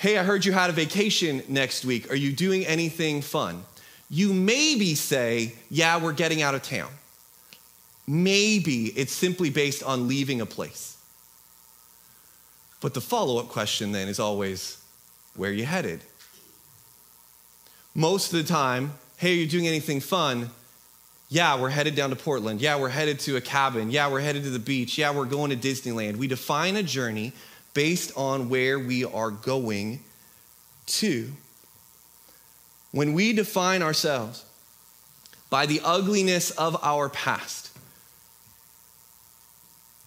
Hey, 0.00 0.16
I 0.16 0.22
heard 0.22 0.46
you 0.46 0.52
had 0.52 0.70
a 0.70 0.72
vacation 0.72 1.42
next 1.46 1.84
week. 1.84 2.10
Are 2.10 2.16
you 2.16 2.32
doing 2.32 2.64
anything 2.64 3.20
fun? 3.20 3.64
You 4.08 4.32
maybe 4.32 4.94
say, 4.94 5.52
Yeah, 5.68 6.02
we're 6.02 6.14
getting 6.14 6.40
out 6.40 6.54
of 6.54 6.62
town. 6.62 6.90
Maybe 8.06 8.86
it's 8.86 9.12
simply 9.12 9.50
based 9.50 9.82
on 9.82 10.08
leaving 10.08 10.40
a 10.40 10.46
place. 10.46 10.96
But 12.80 12.94
the 12.94 13.02
follow 13.02 13.38
up 13.38 13.48
question 13.48 13.92
then 13.92 14.08
is 14.08 14.18
always, 14.18 14.82
Where 15.36 15.50
are 15.50 15.52
you 15.52 15.66
headed? 15.66 16.00
Most 17.94 18.32
of 18.32 18.38
the 18.38 18.50
time, 18.50 18.94
Hey, 19.18 19.32
are 19.32 19.36
you 19.36 19.46
doing 19.46 19.68
anything 19.68 20.00
fun? 20.00 20.50
Yeah, 21.32 21.60
we're 21.60 21.70
headed 21.70 21.94
down 21.94 22.10
to 22.10 22.16
Portland. 22.16 22.60
Yeah, 22.60 22.76
we're 22.76 22.88
headed 22.88 23.20
to 23.20 23.36
a 23.36 23.40
cabin. 23.40 23.92
Yeah, 23.92 24.10
we're 24.10 24.20
headed 24.20 24.42
to 24.42 24.50
the 24.50 24.58
beach. 24.58 24.98
Yeah, 24.98 25.14
we're 25.14 25.26
going 25.26 25.50
to 25.50 25.56
Disneyland. 25.56 26.16
We 26.16 26.26
define 26.26 26.74
a 26.74 26.82
journey 26.82 27.32
based 27.72 28.12
on 28.16 28.48
where 28.48 28.80
we 28.80 29.04
are 29.04 29.30
going 29.30 30.00
to. 30.86 31.30
When 32.90 33.12
we 33.12 33.32
define 33.32 33.80
ourselves 33.80 34.44
by 35.50 35.66
the 35.66 35.80
ugliness 35.84 36.50
of 36.50 36.76
our 36.82 37.08
past, 37.08 37.70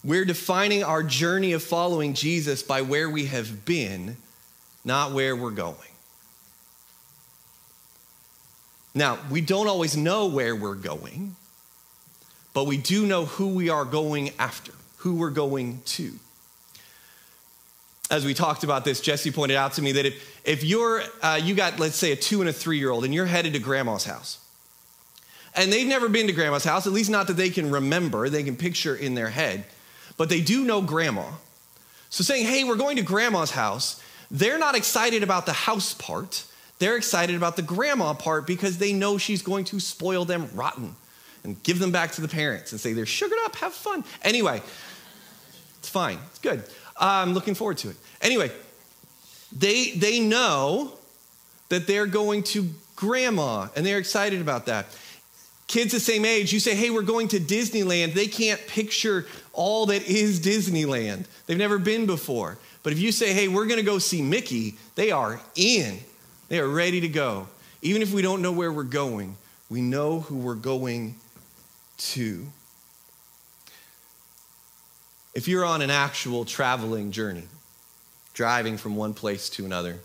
we're 0.04 0.26
defining 0.26 0.84
our 0.84 1.02
journey 1.02 1.52
of 1.54 1.62
following 1.62 2.12
Jesus 2.12 2.62
by 2.62 2.82
where 2.82 3.08
we 3.08 3.24
have 3.26 3.64
been, 3.64 4.18
not 4.84 5.12
where 5.12 5.34
we're 5.34 5.50
going. 5.50 5.93
Now, 8.94 9.18
we 9.30 9.40
don't 9.40 9.66
always 9.66 9.96
know 9.96 10.26
where 10.26 10.54
we're 10.54 10.74
going, 10.74 11.36
but 12.52 12.66
we 12.66 12.76
do 12.76 13.06
know 13.06 13.24
who 13.24 13.48
we 13.48 13.68
are 13.68 13.84
going 13.84 14.30
after, 14.38 14.72
who 14.98 15.16
we're 15.16 15.30
going 15.30 15.82
to 15.86 16.12
as 18.10 18.24
we 18.24 18.34
talked 18.34 18.64
about 18.64 18.84
this, 18.84 19.00
Jesse 19.00 19.30
pointed 19.30 19.56
out 19.56 19.72
to 19.74 19.82
me 19.82 19.92
that 19.92 20.06
if, 20.06 20.40
if 20.46 20.64
you're, 20.64 21.02
uh, 21.22 21.40
you 21.42 21.54
got, 21.54 21.80
let's 21.80 21.96
say, 21.96 22.12
a 22.12 22.16
two 22.16 22.40
and 22.40 22.50
a 22.50 22.52
three 22.52 22.78
year 22.78 22.90
old 22.90 23.04
and 23.04 23.14
you're 23.14 23.26
headed 23.26 23.54
to 23.54 23.58
grandma's 23.58 24.04
house, 24.04 24.38
and 25.56 25.72
they've 25.72 25.86
never 25.86 26.08
been 26.08 26.26
to 26.26 26.32
grandma's 26.32 26.64
house, 26.64 26.86
at 26.86 26.92
least 26.92 27.10
not 27.10 27.26
that 27.28 27.34
they 27.34 27.50
can 27.50 27.70
remember, 27.70 28.28
they 28.28 28.42
can 28.42 28.56
picture 28.56 28.94
in 28.94 29.14
their 29.14 29.30
head, 29.30 29.64
but 30.16 30.28
they 30.28 30.40
do 30.40 30.64
know 30.64 30.82
grandma. 30.82 31.30
So 32.10 32.22
saying, 32.22 32.46
hey, 32.46 32.64
we're 32.64 32.76
going 32.76 32.96
to 32.96 33.02
grandma's 33.02 33.52
house, 33.52 34.02
they're 34.30 34.58
not 34.58 34.74
excited 34.74 35.22
about 35.22 35.46
the 35.46 35.52
house 35.52 35.94
part. 35.94 36.44
They're 36.84 36.98
excited 36.98 37.34
about 37.34 37.56
the 37.56 37.62
grandma 37.62 38.12
part 38.12 38.46
because 38.46 38.76
they 38.76 38.92
know 38.92 39.16
she's 39.16 39.40
going 39.40 39.64
to 39.64 39.80
spoil 39.80 40.26
them 40.26 40.50
rotten 40.52 40.94
and 41.42 41.62
give 41.62 41.78
them 41.78 41.92
back 41.92 42.12
to 42.12 42.20
the 42.20 42.28
parents 42.28 42.72
and 42.72 42.80
say 42.80 42.92
they're 42.92 43.06
sugared 43.06 43.38
up, 43.46 43.56
have 43.56 43.72
fun. 43.72 44.04
Anyway, 44.20 44.60
it's 45.78 45.88
fine, 45.88 46.18
it's 46.26 46.40
good. 46.40 46.62
I'm 47.00 47.32
looking 47.32 47.54
forward 47.54 47.78
to 47.78 47.88
it. 47.88 47.96
Anyway, 48.20 48.50
they, 49.50 49.92
they 49.92 50.20
know 50.20 50.92
that 51.70 51.86
they're 51.86 52.04
going 52.04 52.42
to 52.42 52.68
grandma 52.96 53.68
and 53.74 53.86
they're 53.86 53.96
excited 53.96 54.42
about 54.42 54.66
that. 54.66 54.84
Kids 55.66 55.90
the 55.90 56.00
same 56.00 56.26
age, 56.26 56.52
you 56.52 56.60
say, 56.60 56.74
hey, 56.74 56.90
we're 56.90 57.00
going 57.00 57.28
to 57.28 57.40
Disneyland. 57.40 58.12
They 58.12 58.26
can't 58.26 58.60
picture 58.66 59.24
all 59.54 59.86
that 59.86 60.06
is 60.06 60.38
Disneyland. 60.38 61.24
They've 61.46 61.56
never 61.56 61.78
been 61.78 62.04
before. 62.04 62.58
But 62.82 62.92
if 62.92 62.98
you 62.98 63.10
say, 63.10 63.32
hey, 63.32 63.48
we're 63.48 63.64
going 63.64 63.80
to 63.80 63.86
go 63.86 63.98
see 63.98 64.20
Mickey, 64.20 64.74
they 64.96 65.12
are 65.12 65.40
in. 65.56 66.00
They 66.48 66.58
are 66.58 66.68
ready 66.68 67.00
to 67.00 67.08
go. 67.08 67.48
Even 67.82 68.02
if 68.02 68.12
we 68.12 68.22
don't 68.22 68.42
know 68.42 68.52
where 68.52 68.72
we're 68.72 68.82
going, 68.84 69.36
we 69.68 69.80
know 69.80 70.20
who 70.20 70.36
we're 70.36 70.54
going 70.54 71.16
to 71.96 72.46
if 75.34 75.48
you're 75.48 75.64
on 75.64 75.82
an 75.82 75.90
actual 75.90 76.44
traveling 76.44 77.10
journey, 77.10 77.42
driving 78.34 78.76
from 78.76 78.94
one 78.94 79.14
place 79.14 79.48
to 79.50 79.64
another, 79.64 79.98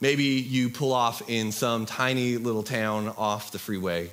Maybe 0.00 0.24
you 0.24 0.70
pull 0.70 0.92
off 0.92 1.28
in 1.28 1.50
some 1.50 1.84
tiny 1.84 2.36
little 2.36 2.62
town 2.62 3.12
off 3.16 3.50
the 3.50 3.58
freeway 3.58 4.10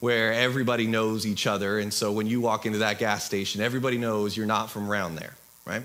where 0.00 0.32
everybody 0.32 0.86
knows 0.86 1.26
each 1.26 1.46
other. 1.46 1.78
And 1.78 1.92
so 1.92 2.12
when 2.12 2.26
you 2.26 2.40
walk 2.40 2.64
into 2.64 2.78
that 2.78 2.98
gas 2.98 3.24
station, 3.24 3.60
everybody 3.60 3.98
knows 3.98 4.36
you're 4.36 4.46
not 4.46 4.70
from 4.70 4.90
around 4.90 5.16
there, 5.16 5.34
right? 5.66 5.82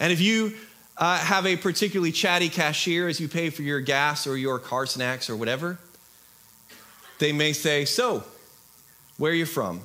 And 0.00 0.12
if 0.12 0.20
you 0.20 0.54
uh, 1.02 1.18
have 1.18 1.46
a 1.46 1.56
particularly 1.56 2.12
chatty 2.12 2.48
cashier 2.48 3.08
as 3.08 3.18
you 3.18 3.26
pay 3.26 3.50
for 3.50 3.62
your 3.62 3.80
gas 3.80 4.24
or 4.24 4.36
your 4.36 4.60
car 4.60 4.86
snacks 4.86 5.28
or 5.28 5.34
whatever, 5.34 5.76
they 7.18 7.32
may 7.32 7.52
say, 7.52 7.84
So, 7.84 8.22
where 9.18 9.32
are 9.32 9.34
you 9.34 9.44
from? 9.44 9.80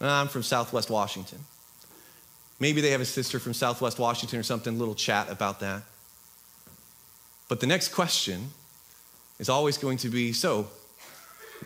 I'm 0.00 0.28
from 0.28 0.44
Southwest 0.44 0.90
Washington. 0.90 1.40
Maybe 2.60 2.80
they 2.80 2.92
have 2.92 3.00
a 3.00 3.04
sister 3.04 3.40
from 3.40 3.52
Southwest 3.52 3.98
Washington 3.98 4.38
or 4.38 4.44
something, 4.44 4.78
little 4.78 4.94
chat 4.94 5.28
about 5.28 5.58
that. 5.58 5.82
But 7.48 7.58
the 7.58 7.66
next 7.66 7.88
question 7.88 8.50
is 9.40 9.48
always 9.48 9.76
going 9.76 9.98
to 9.98 10.08
be 10.08 10.32
so, 10.32 10.68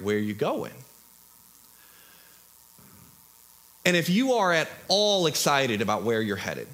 where 0.00 0.16
are 0.16 0.18
you 0.18 0.32
going? 0.32 0.72
And 3.84 3.94
if 3.98 4.08
you 4.08 4.32
are 4.32 4.50
at 4.50 4.70
all 4.88 5.26
excited 5.26 5.82
about 5.82 6.04
where 6.04 6.22
you're 6.22 6.36
headed, 6.36 6.68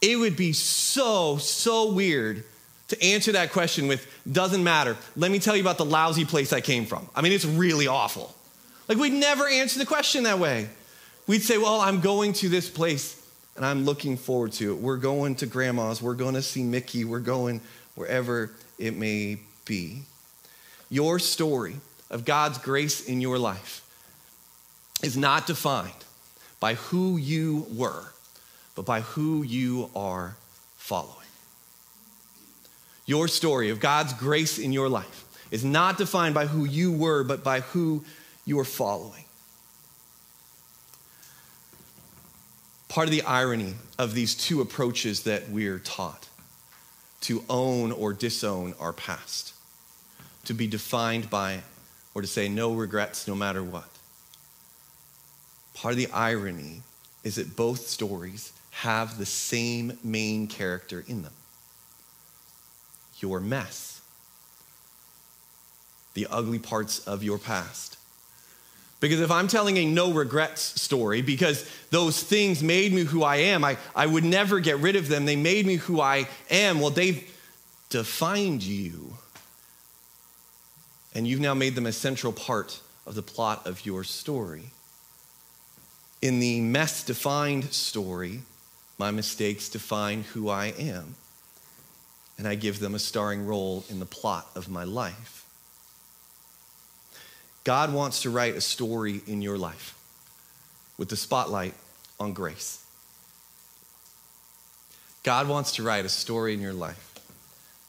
it 0.00 0.16
would 0.16 0.36
be 0.36 0.52
so, 0.52 1.36
so 1.38 1.92
weird 1.92 2.44
to 2.88 3.02
answer 3.02 3.32
that 3.32 3.52
question 3.52 3.86
with, 3.86 4.06
doesn't 4.30 4.64
matter. 4.64 4.96
Let 5.16 5.30
me 5.30 5.38
tell 5.38 5.54
you 5.54 5.62
about 5.62 5.78
the 5.78 5.84
lousy 5.84 6.24
place 6.24 6.52
I 6.52 6.60
came 6.60 6.86
from. 6.86 7.08
I 7.14 7.22
mean, 7.22 7.32
it's 7.32 7.44
really 7.44 7.86
awful. 7.86 8.34
Like, 8.88 8.98
we'd 8.98 9.12
never 9.12 9.46
answer 9.46 9.78
the 9.78 9.86
question 9.86 10.24
that 10.24 10.38
way. 10.38 10.68
We'd 11.26 11.42
say, 11.42 11.58
well, 11.58 11.80
I'm 11.80 12.00
going 12.00 12.32
to 12.34 12.48
this 12.48 12.68
place 12.68 13.16
and 13.56 13.64
I'm 13.64 13.84
looking 13.84 14.16
forward 14.16 14.52
to 14.52 14.72
it. 14.72 14.80
We're 14.80 14.96
going 14.96 15.36
to 15.36 15.46
grandma's, 15.46 16.00
we're 16.00 16.14
going 16.14 16.34
to 16.34 16.42
see 16.42 16.62
Mickey, 16.62 17.04
we're 17.04 17.20
going 17.20 17.60
wherever 17.94 18.50
it 18.78 18.96
may 18.96 19.38
be. 19.64 20.02
Your 20.88 21.18
story 21.18 21.76
of 22.10 22.24
God's 22.24 22.58
grace 22.58 23.04
in 23.04 23.20
your 23.20 23.38
life 23.38 23.86
is 25.02 25.16
not 25.16 25.46
defined 25.46 25.92
by 26.58 26.74
who 26.74 27.16
you 27.16 27.66
were, 27.72 28.12
but 28.80 28.86
by 28.86 29.02
who 29.02 29.42
you 29.42 29.90
are 29.94 30.34
following. 30.78 31.26
Your 33.04 33.28
story 33.28 33.68
of 33.68 33.78
God's 33.78 34.14
grace 34.14 34.58
in 34.58 34.72
your 34.72 34.88
life 34.88 35.26
is 35.50 35.62
not 35.62 35.98
defined 35.98 36.34
by 36.34 36.46
who 36.46 36.64
you 36.64 36.90
were, 36.90 37.22
but 37.22 37.44
by 37.44 37.60
who 37.60 38.02
you 38.46 38.58
are 38.58 38.64
following. 38.64 39.26
Part 42.88 43.06
of 43.06 43.10
the 43.10 43.20
irony 43.20 43.74
of 43.98 44.14
these 44.14 44.34
two 44.34 44.62
approaches 44.62 45.24
that 45.24 45.50
we're 45.50 45.78
taught 45.78 46.30
to 47.20 47.44
own 47.50 47.92
or 47.92 48.14
disown 48.14 48.72
our 48.80 48.94
past, 48.94 49.52
to 50.46 50.54
be 50.54 50.66
defined 50.66 51.28
by, 51.28 51.60
or 52.14 52.22
to 52.22 52.26
say 52.26 52.48
no 52.48 52.72
regrets 52.72 53.28
no 53.28 53.34
matter 53.34 53.62
what. 53.62 53.90
Part 55.74 55.92
of 55.92 55.98
the 55.98 56.10
irony 56.12 56.80
is 57.22 57.34
that 57.34 57.56
both 57.56 57.86
stories 57.86 58.54
have 58.70 59.18
the 59.18 59.26
same 59.26 59.98
main 60.02 60.46
character 60.46 61.04
in 61.06 61.22
them 61.22 61.32
your 63.22 63.40
mess, 63.40 64.00
the 66.14 66.26
ugly 66.30 66.58
parts 66.58 67.00
of 67.00 67.22
your 67.22 67.38
past. 67.38 67.96
Because 69.00 69.20
if 69.20 69.30
I'm 69.30 69.48
telling 69.48 69.78
a 69.78 69.86
no 69.86 70.12
regrets 70.12 70.80
story, 70.80 71.22
because 71.22 71.68
those 71.90 72.22
things 72.22 72.62
made 72.62 72.92
me 72.92 73.02
who 73.02 73.22
I 73.22 73.36
am, 73.36 73.64
I, 73.64 73.78
I 73.96 74.06
would 74.06 74.24
never 74.24 74.60
get 74.60 74.78
rid 74.78 74.94
of 74.96 75.08
them. 75.08 75.24
They 75.24 75.36
made 75.36 75.66
me 75.66 75.76
who 75.76 76.00
I 76.00 76.28
am. 76.50 76.80
Well, 76.80 76.90
they've 76.90 77.24
defined 77.88 78.62
you. 78.62 79.14
And 81.14 81.26
you've 81.26 81.40
now 81.40 81.54
made 81.54 81.74
them 81.74 81.86
a 81.86 81.92
central 81.92 82.32
part 82.32 82.80
of 83.06 83.14
the 83.14 83.22
plot 83.22 83.66
of 83.66 83.86
your 83.86 84.04
story. 84.04 84.64
In 86.20 86.38
the 86.38 86.60
mess 86.60 87.02
defined 87.02 87.72
story, 87.72 88.42
my 89.00 89.10
mistakes 89.10 89.70
define 89.70 90.24
who 90.34 90.50
I 90.50 90.66
am. 90.78 91.14
And 92.36 92.46
I 92.46 92.54
give 92.54 92.80
them 92.80 92.94
a 92.94 92.98
starring 92.98 93.46
role 93.46 93.82
in 93.88 93.98
the 93.98 94.04
plot 94.04 94.46
of 94.54 94.68
my 94.68 94.84
life. 94.84 95.46
God 97.64 97.94
wants 97.94 98.22
to 98.22 98.30
write 98.30 98.56
a 98.56 98.60
story 98.60 99.22
in 99.26 99.40
your 99.40 99.56
life 99.56 99.96
with 100.98 101.08
the 101.08 101.16
spotlight 101.16 101.72
on 102.18 102.34
grace. 102.34 102.84
God 105.22 105.48
wants 105.48 105.72
to 105.76 105.82
write 105.82 106.04
a 106.04 106.10
story 106.10 106.52
in 106.52 106.60
your 106.60 106.74
life 106.74 107.18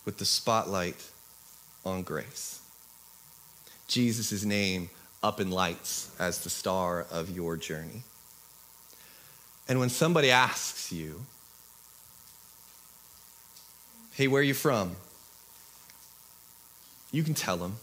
with 0.05 0.17
the 0.17 0.25
spotlight 0.25 1.09
on 1.85 2.03
grace. 2.03 2.61
Jesus' 3.89 4.45
name 4.45 4.89
up 5.21 5.41
in 5.41 5.51
lights 5.51 6.15
as 6.19 6.41
the 6.41 6.49
star 6.49 7.05
of 7.11 7.29
your 7.29 7.57
journey. 7.57 8.03
And 9.71 9.79
when 9.79 9.87
somebody 9.87 10.31
asks 10.31 10.91
you, 10.91 11.25
hey, 14.15 14.27
where 14.27 14.41
are 14.41 14.43
you 14.43 14.53
from? 14.53 14.97
You 17.13 17.23
can 17.23 17.33
tell 17.33 17.55
them. 17.55 17.77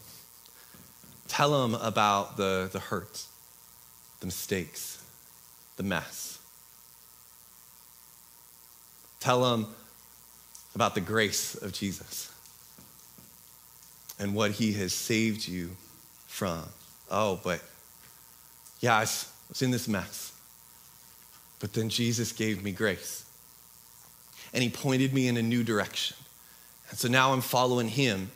Tell 1.29 1.63
them 1.63 1.75
about 1.75 2.37
the, 2.37 2.69
the 2.71 2.79
hurt, 2.79 3.25
the 4.21 4.27
mistakes, 4.27 5.03
the 5.79 5.83
mess. 5.83 6.39
Tell 9.19 9.41
them 9.41 9.69
about 10.75 10.95
the 10.95 11.01
grace 11.01 11.55
of 11.55 11.73
Jesus 11.73 12.31
and 14.19 14.35
what 14.35 14.51
he 14.51 14.75
has 14.75 14.93
saved 14.93 15.49
you 15.49 15.71
from. 16.27 16.65
Oh, 17.11 17.41
but 17.43 17.63
yeah, 18.81 18.95
I 18.95 19.01
was 19.01 19.63
in 19.63 19.71
this 19.71 19.89
mess. 19.89 20.35
But 21.61 21.73
then 21.73 21.89
Jesus 21.89 22.33
gave 22.33 22.63
me 22.63 22.73
grace. 22.73 23.25
And 24.53 24.63
he 24.63 24.71
pointed 24.71 25.13
me 25.13 25.29
in 25.29 25.37
a 25.37 25.43
new 25.43 25.63
direction. 25.63 26.17
And 26.91 26.99
so 26.99 27.09
now 27.09 27.33
I'm 27.33 27.41
following 27.41 27.89
him 27.89 28.31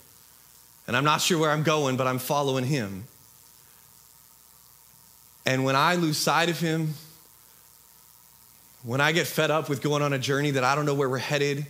and 0.87 0.97
I'm 0.97 1.05
not 1.05 1.21
sure 1.21 1.39
where 1.39 1.51
I'm 1.51 1.63
going, 1.63 1.97
but 1.97 2.07
I'm 2.07 2.19
following 2.19 2.65
him. 2.65 3.05
And 5.47 5.65
when 5.65 5.77
I 5.77 5.95
lose 5.95 6.17
sight 6.17 6.49
of 6.49 6.59
him, 6.59 6.95
when 8.83 9.01
I 9.01 9.13
get 9.13 9.27
fed 9.27 9.51
up 9.51 9.69
with 9.69 9.81
going 9.81 10.03
on 10.03 10.13
a 10.13 10.19
journey 10.19 10.53
that 10.53 10.65
I 10.65 10.75
don't 10.75 10.87
know 10.87 10.95
where 10.95 11.09
we're 11.09 11.19
headed, 11.19 11.67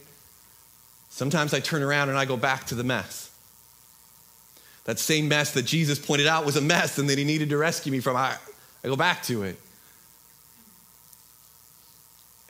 sometimes 1.11 1.53
I 1.53 1.61
turn 1.61 1.83
around 1.83 2.09
and 2.09 2.19
I 2.19 2.25
go 2.25 2.37
back 2.37 2.67
to 2.69 2.75
the 2.75 2.85
mess. 2.85 3.31
That 4.85 4.99
same 4.99 5.29
mess 5.29 5.53
that 5.53 5.63
Jesus 5.63 5.99
pointed 5.99 6.27
out 6.27 6.45
was 6.45 6.57
a 6.57 6.61
mess 6.61 6.99
and 6.99 7.09
that 7.09 7.19
he 7.19 7.25
needed 7.25 7.51
to 7.51 7.57
rescue 7.57 7.93
me 7.93 8.01
from, 8.01 8.17
I, 8.17 8.37
I 8.83 8.89
go 8.89 8.97
back 8.97 9.23
to 9.25 9.43
it. 9.43 9.57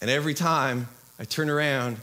And 0.02 0.10
every 0.10 0.34
time 0.34 0.88
I 1.20 1.24
turn 1.24 1.48
around 1.48 1.96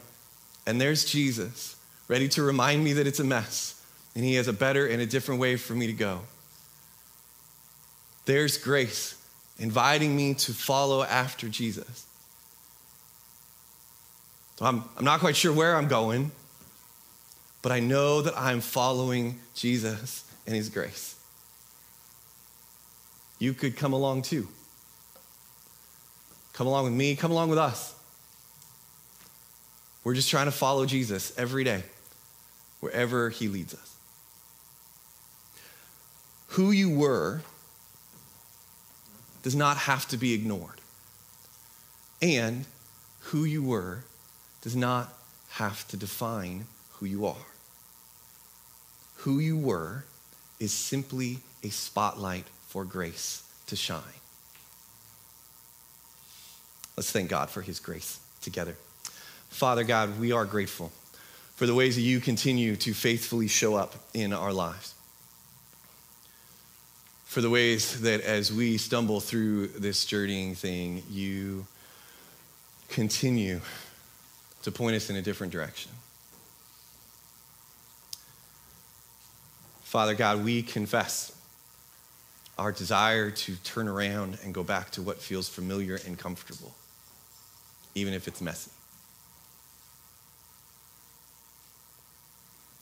and 0.65 0.79
there's 0.79 1.03
Jesus, 1.03 1.75
ready 2.07 2.29
to 2.29 2.41
remind 2.41 2.81
me 2.81 2.93
that 2.93 3.05
it's 3.05 3.19
a 3.19 3.25
mess 3.25 3.85
and 4.15 4.23
He 4.23 4.35
has 4.35 4.47
a 4.47 4.53
better 4.53 4.87
and 4.87 5.01
a 5.01 5.05
different 5.05 5.41
way 5.41 5.57
for 5.57 5.73
me 5.73 5.85
to 5.87 5.93
go. 5.93 6.21
There's 8.23 8.57
grace 8.57 9.21
inviting 9.59 10.15
me 10.15 10.33
to 10.35 10.53
follow 10.53 11.03
after 11.03 11.49
Jesus. 11.49 12.07
So 14.55 14.65
I'm, 14.65 14.85
I'm 14.97 15.03
not 15.03 15.19
quite 15.19 15.35
sure 15.35 15.51
where 15.51 15.75
I'm 15.75 15.89
going, 15.89 16.31
but 17.61 17.73
I 17.73 17.81
know 17.81 18.21
that 18.21 18.37
I'm 18.37 18.61
following 18.61 19.39
Jesus 19.55 20.23
and 20.47 20.55
His 20.55 20.69
grace. 20.69 21.17
You 23.39 23.53
could 23.53 23.75
come 23.75 23.91
along 23.91 24.21
too. 24.21 24.47
Come 26.59 26.67
along 26.67 26.83
with 26.83 26.93
me, 26.93 27.15
come 27.15 27.31
along 27.31 27.49
with 27.49 27.57
us. 27.57 27.95
We're 30.03 30.13
just 30.13 30.29
trying 30.29 30.45
to 30.45 30.51
follow 30.51 30.85
Jesus 30.85 31.35
every 31.39 31.63
day, 31.63 31.81
wherever 32.79 33.31
He 33.31 33.47
leads 33.47 33.73
us 33.73 33.89
who 36.59 36.71
you 36.71 36.89
were 36.89 37.41
does 39.43 39.55
not 39.55 39.77
have 39.77 40.05
to 40.09 40.17
be 40.17 40.33
ignored. 40.33 40.81
And 42.21 42.65
who 43.21 43.45
you 43.45 43.63
were 43.63 44.03
does 44.61 44.75
not 44.75 45.13
have 45.51 45.87
to 45.87 45.95
define 45.95 46.65
who 46.93 47.05
you 47.05 47.25
are. 47.25 47.47
Who 49.19 49.39
you 49.39 49.57
were 49.57 50.03
is 50.59 50.73
simply 50.73 51.39
a 51.63 51.69
spotlight 51.69 52.47
for 52.67 52.83
grace 52.83 53.43
to 53.67 53.77
shine. 53.77 54.01
Let's 56.99 57.11
thank 57.13 57.29
God 57.29 57.49
for 57.49 57.61
his 57.61 57.79
grace 57.79 58.19
together. 58.41 58.75
Father 59.47 59.85
God, 59.85 60.19
we 60.19 60.33
are 60.33 60.43
grateful 60.43 60.91
for 61.55 61.65
the 61.65 61.73
ways 61.73 61.95
that 61.95 62.01
you 62.01 62.19
continue 62.19 62.75
to 62.75 62.93
faithfully 62.93 63.47
show 63.47 63.75
up 63.75 63.95
in 64.13 64.33
our 64.33 64.51
lives 64.51 64.95
for 67.23 67.39
the 67.39 67.49
ways 67.49 68.01
that 68.01 68.19
as 68.19 68.51
we 68.51 68.77
stumble 68.77 69.21
through 69.21 69.67
this 69.67 70.03
journeying 70.03 70.55
thing, 70.55 71.01
you 71.09 71.65
continue 72.89 73.61
to 74.63 74.69
point 74.69 74.97
us 74.97 75.09
in 75.09 75.15
a 75.15 75.21
different 75.21 75.53
direction. 75.53 75.93
Father 79.83 80.15
God, 80.15 80.43
we 80.43 80.63
confess 80.63 81.31
our 82.57 82.73
desire 82.73 83.31
to 83.31 83.55
turn 83.57 83.87
around 83.87 84.37
and 84.43 84.53
go 84.53 84.63
back 84.63 84.91
to 84.91 85.01
what 85.01 85.19
feels 85.19 85.47
familiar 85.47 85.97
and 86.05 86.17
comfortable, 86.17 86.75
even 87.99 88.13
if 88.13 88.27
it's 88.27 88.41
messy. 88.41 88.71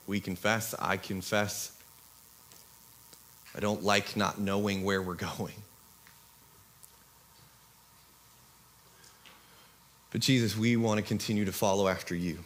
We 0.05 0.20
confess, 0.22 0.74
I 0.80 0.97
confess, 0.97 1.74
I 3.55 3.59
don't 3.59 3.84
like 3.84 4.15
not 4.15 4.39
knowing 4.39 4.84
where 4.84 5.01
we're 5.01 5.15
going. 5.15 5.55
But 10.11 10.22
Jesus, 10.22 10.55
we 10.55 10.78
want 10.78 10.99
to 10.99 11.03
continue 11.03 11.43
to 11.45 11.51
follow 11.51 11.88
after 11.88 12.15
you. 12.15 12.39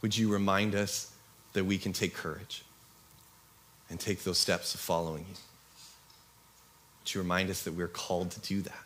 Would 0.00 0.16
you 0.16 0.30
remind 0.32 0.74
us 0.74 1.10
that 1.52 1.64
we 1.64 1.78
can 1.78 1.92
take 1.92 2.14
courage 2.14 2.62
and 3.90 3.98
take 3.98 4.22
those 4.22 4.38
steps 4.38 4.74
of 4.74 4.80
following 4.80 5.26
you? 5.28 5.36
Would 7.00 7.14
you 7.14 7.20
remind 7.20 7.50
us 7.50 7.62
that 7.62 7.72
we're 7.72 7.88
called 7.88 8.30
to 8.32 8.40
do 8.40 8.62
that? 8.62 8.83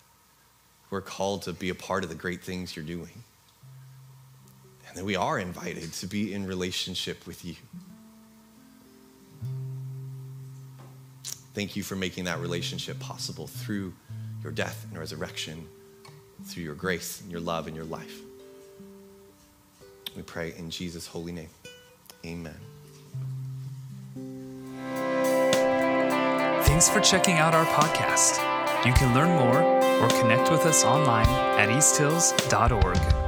We're 0.90 1.00
called 1.00 1.42
to 1.42 1.52
be 1.52 1.68
a 1.68 1.74
part 1.74 2.02
of 2.02 2.10
the 2.10 2.16
great 2.16 2.42
things 2.42 2.74
you're 2.74 2.84
doing. 2.84 3.24
And 4.88 4.96
that 4.96 5.04
we 5.04 5.16
are 5.16 5.38
invited 5.38 5.92
to 5.94 6.06
be 6.06 6.32
in 6.32 6.46
relationship 6.46 7.26
with 7.26 7.44
you. 7.44 7.54
Thank 11.54 11.76
you 11.76 11.82
for 11.82 11.96
making 11.96 12.24
that 12.24 12.38
relationship 12.38 12.98
possible 13.00 13.46
through 13.46 13.92
your 14.42 14.52
death 14.52 14.86
and 14.88 14.98
resurrection, 14.98 15.66
through 16.44 16.62
your 16.62 16.74
grace 16.74 17.20
and 17.20 17.30
your 17.30 17.40
love 17.40 17.66
and 17.66 17.74
your 17.74 17.84
life. 17.84 18.20
We 20.16 20.22
pray 20.22 20.54
in 20.56 20.70
Jesus' 20.70 21.06
holy 21.06 21.32
name. 21.32 21.50
Amen. 22.24 22.54
Thanks 26.64 26.88
for 26.88 27.00
checking 27.00 27.34
out 27.34 27.54
our 27.54 27.64
podcast. 27.66 28.57
You 28.86 28.92
can 28.92 29.12
learn 29.12 29.30
more 29.36 29.60
or 30.00 30.08
connect 30.20 30.50
with 30.50 30.64
us 30.64 30.84
online 30.84 31.26
at 31.58 31.68
easthills.org. 31.68 33.27